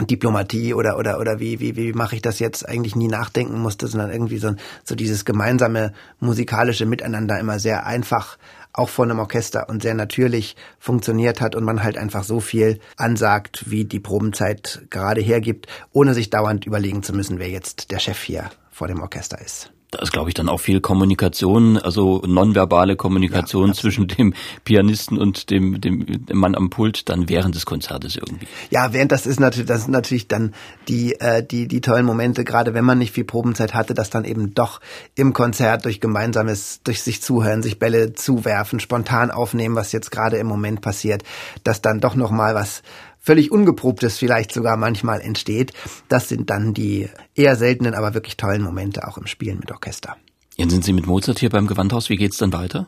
Diplomatie 0.00 0.74
oder 0.74 0.98
oder 0.98 1.20
oder 1.20 1.38
wie 1.38 1.60
wie 1.60 1.76
wie 1.76 1.92
mache 1.92 2.16
ich 2.16 2.22
das 2.22 2.40
jetzt 2.40 2.68
eigentlich 2.68 2.96
nie 2.96 3.06
nachdenken 3.06 3.60
musste, 3.60 3.86
sondern 3.86 4.10
irgendwie 4.10 4.38
so 4.38 4.54
so 4.82 4.94
dieses 4.94 5.24
gemeinsame 5.24 5.92
musikalische 6.18 6.84
Miteinander 6.86 7.38
immer 7.38 7.58
sehr 7.60 7.86
einfach 7.86 8.36
auch 8.72 8.88
vor 8.88 9.04
einem 9.04 9.20
Orchester 9.20 9.68
und 9.68 9.82
sehr 9.82 9.94
natürlich 9.94 10.56
funktioniert 10.80 11.40
hat 11.40 11.54
und 11.54 11.62
man 11.62 11.84
halt 11.84 11.96
einfach 11.96 12.24
so 12.24 12.40
viel 12.40 12.80
ansagt, 12.96 13.70
wie 13.70 13.84
die 13.84 14.00
Probenzeit 14.00 14.82
gerade 14.90 15.20
hergibt, 15.20 15.68
ohne 15.92 16.12
sich 16.12 16.28
dauernd 16.28 16.66
überlegen 16.66 17.04
zu 17.04 17.12
müssen, 17.12 17.38
wer 17.38 17.48
jetzt 17.48 17.92
der 17.92 18.00
Chef 18.00 18.20
hier 18.20 18.50
vor 18.70 18.88
dem 18.88 19.00
Orchester 19.00 19.40
ist. 19.40 19.73
Da 19.94 20.02
ist, 20.02 20.12
glaube 20.12 20.28
ich, 20.28 20.34
dann 20.34 20.48
auch 20.48 20.58
viel 20.60 20.80
Kommunikation, 20.80 21.78
also 21.78 22.20
nonverbale 22.26 22.96
Kommunikation 22.96 23.68
ja, 23.68 23.74
zwischen 23.74 24.08
dem 24.08 24.34
Pianisten 24.64 25.18
und 25.18 25.50
dem, 25.50 25.80
dem 25.80 26.04
Mann 26.32 26.56
am 26.56 26.68
Pult 26.68 27.08
dann 27.08 27.28
während 27.28 27.54
des 27.54 27.64
Konzertes 27.64 28.16
irgendwie. 28.16 28.48
Ja, 28.70 28.92
während 28.92 29.12
das 29.12 29.24
ist 29.24 29.38
natürlich, 29.38 29.68
das 29.68 29.82
sind 29.82 29.92
natürlich 29.92 30.26
dann 30.26 30.52
die, 30.88 31.14
äh, 31.20 31.46
die, 31.46 31.68
die 31.68 31.80
tollen 31.80 32.06
Momente, 32.06 32.42
gerade 32.42 32.74
wenn 32.74 32.84
man 32.84 32.98
nicht 32.98 33.12
viel 33.12 33.24
Probenzeit 33.24 33.72
hatte, 33.72 33.94
dass 33.94 34.10
dann 34.10 34.24
eben 34.24 34.52
doch 34.52 34.80
im 35.14 35.32
Konzert 35.32 35.84
durch 35.84 36.00
gemeinsames, 36.00 36.80
durch 36.82 37.00
sich 37.00 37.22
zuhören, 37.22 37.62
sich 37.62 37.78
Bälle 37.78 38.14
zuwerfen, 38.14 38.80
spontan 38.80 39.30
aufnehmen, 39.30 39.76
was 39.76 39.92
jetzt 39.92 40.10
gerade 40.10 40.38
im 40.38 40.48
Moment 40.48 40.80
passiert, 40.80 41.22
dass 41.62 41.82
dann 41.82 42.00
doch 42.00 42.16
nochmal 42.16 42.56
was 42.56 42.82
völlig 43.24 43.50
ungeprobtes 43.50 44.18
vielleicht 44.18 44.52
sogar 44.52 44.76
manchmal 44.76 45.20
entsteht. 45.20 45.72
Das 46.08 46.28
sind 46.28 46.50
dann 46.50 46.74
die 46.74 47.08
eher 47.34 47.56
seltenen, 47.56 47.94
aber 47.94 48.14
wirklich 48.14 48.36
tollen 48.36 48.62
Momente 48.62 49.08
auch 49.08 49.16
im 49.16 49.26
Spielen 49.26 49.58
mit 49.58 49.72
Orchester. 49.72 50.16
Jetzt 50.56 50.70
sind 50.70 50.84
Sie 50.84 50.92
mit 50.92 51.06
Mozart 51.06 51.38
hier 51.38 51.50
beim 51.50 51.66
Gewandhaus. 51.66 52.10
Wie 52.10 52.16
geht's 52.16 52.36
dann 52.36 52.52
weiter? 52.52 52.86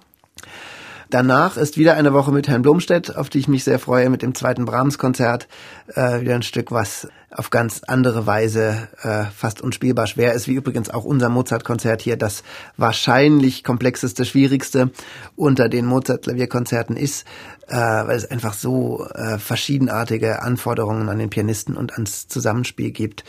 Danach 1.11 1.57
ist 1.57 1.79
wieder 1.79 1.95
eine 1.95 2.13
Woche 2.13 2.33
mit 2.33 2.49
Herrn 2.49 2.63
Blomstedt, 2.63 3.15
auf 3.17 3.29
die 3.29 3.39
ich 3.39 3.47
mich 3.47 3.63
sehr 3.63 3.79
freue, 3.79 4.11
mit 4.11 4.23
dem 4.23 4.35
zweiten 4.35 4.65
Brahms-Konzert. 4.65 5.47
Äh, 5.95 6.21
wieder 6.21 6.35
ein 6.35 6.43
Stück, 6.43 6.73
was 6.73 7.07
auf 7.31 7.51
ganz 7.51 7.83
andere 7.87 8.27
Weise 8.27 8.89
äh, 9.03 9.25
fast 9.25 9.61
unspielbar 9.61 10.07
schwer 10.07 10.33
ist, 10.33 10.49
wie 10.49 10.55
übrigens 10.55 10.91
auch 10.91 11.05
unser 11.05 11.29
Mozart-Konzert 11.29 12.03
hier 12.03 12.17
das 12.17 12.43
wahrscheinlich 12.77 13.63
komplexeste, 13.63 14.25
schwierigste 14.25 14.91
unter 15.37 15.69
den 15.69 15.87
Mozart-Klavierkonzerten 15.87 16.97
ist, 16.97 17.25
äh, 17.69 17.77
weil 17.77 18.17
es 18.17 18.29
einfach 18.29 18.55
so 18.55 19.07
äh, 19.15 19.39
verschiedenartige 19.39 20.43
Anforderungen 20.43 21.09
an 21.09 21.19
den 21.19 21.31
Pianisten 21.31 21.77
und 21.77 21.93
ans 21.93 22.27
Zusammenspiel 22.27 22.91
gibt. 22.91 23.23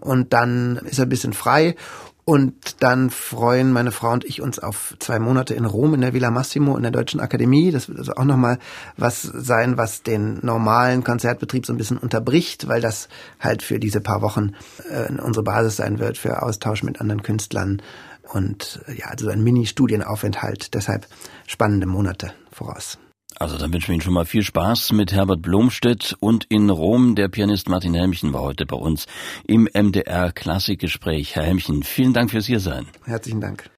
Und 0.00 0.32
dann 0.32 0.76
ist 0.84 0.98
er 0.98 1.06
ein 1.06 1.10
bisschen 1.10 1.34
frei 1.34 1.74
und 2.24 2.82
dann 2.82 3.10
freuen 3.10 3.72
meine 3.72 3.90
Frau 3.90 4.12
und 4.12 4.24
ich 4.24 4.40
uns 4.40 4.60
auf 4.60 4.94
zwei 5.00 5.18
Monate 5.18 5.54
in 5.54 5.64
Rom 5.64 5.94
in 5.94 6.02
der 6.02 6.12
Villa 6.12 6.30
Massimo 6.30 6.76
in 6.76 6.82
der 6.82 6.92
Deutschen 6.92 7.18
Akademie. 7.18 7.72
Das 7.72 7.88
wird 7.88 7.98
also 7.98 8.12
auch 8.12 8.24
nochmal 8.24 8.58
was 8.96 9.22
sein, 9.22 9.76
was 9.76 10.04
den 10.04 10.38
normalen 10.42 11.02
Konzertbetrieb 11.02 11.66
so 11.66 11.72
ein 11.72 11.78
bisschen 11.78 11.98
unterbricht, 11.98 12.68
weil 12.68 12.80
das 12.80 13.08
halt 13.40 13.62
für 13.62 13.80
diese 13.80 14.00
paar 14.00 14.22
Wochen 14.22 14.52
äh, 14.88 15.12
unsere 15.20 15.42
Basis 15.42 15.76
sein 15.76 15.98
wird 15.98 16.16
für 16.16 16.42
Austausch 16.42 16.84
mit 16.84 17.00
anderen 17.00 17.22
Künstlern 17.22 17.82
und 18.32 18.80
ja, 18.96 19.06
also 19.06 19.28
ein 19.28 19.42
Mini-Studienaufenthalt. 19.42 20.74
Deshalb 20.74 21.08
spannende 21.48 21.86
Monate 21.86 22.32
voraus. 22.52 22.98
Also 23.42 23.58
dann 23.58 23.72
wünschen 23.72 23.88
wir 23.88 23.94
Ihnen 23.94 24.02
schon 24.02 24.14
mal 24.14 24.24
viel 24.24 24.44
Spaß 24.44 24.92
mit 24.92 25.12
Herbert 25.12 25.42
Blomstedt 25.42 26.16
und 26.20 26.44
in 26.44 26.70
Rom. 26.70 27.16
Der 27.16 27.26
Pianist 27.26 27.68
Martin 27.68 27.92
Helmchen 27.92 28.32
war 28.32 28.42
heute 28.42 28.66
bei 28.66 28.76
uns 28.76 29.06
im 29.48 29.68
MDR 29.74 30.30
Klassikgespräch. 30.30 31.34
Herr 31.34 31.42
Helmchen, 31.42 31.82
vielen 31.82 32.12
Dank 32.12 32.30
fürs 32.30 32.46
Hiersein. 32.46 32.86
Herzlichen 33.04 33.40
Dank. 33.40 33.68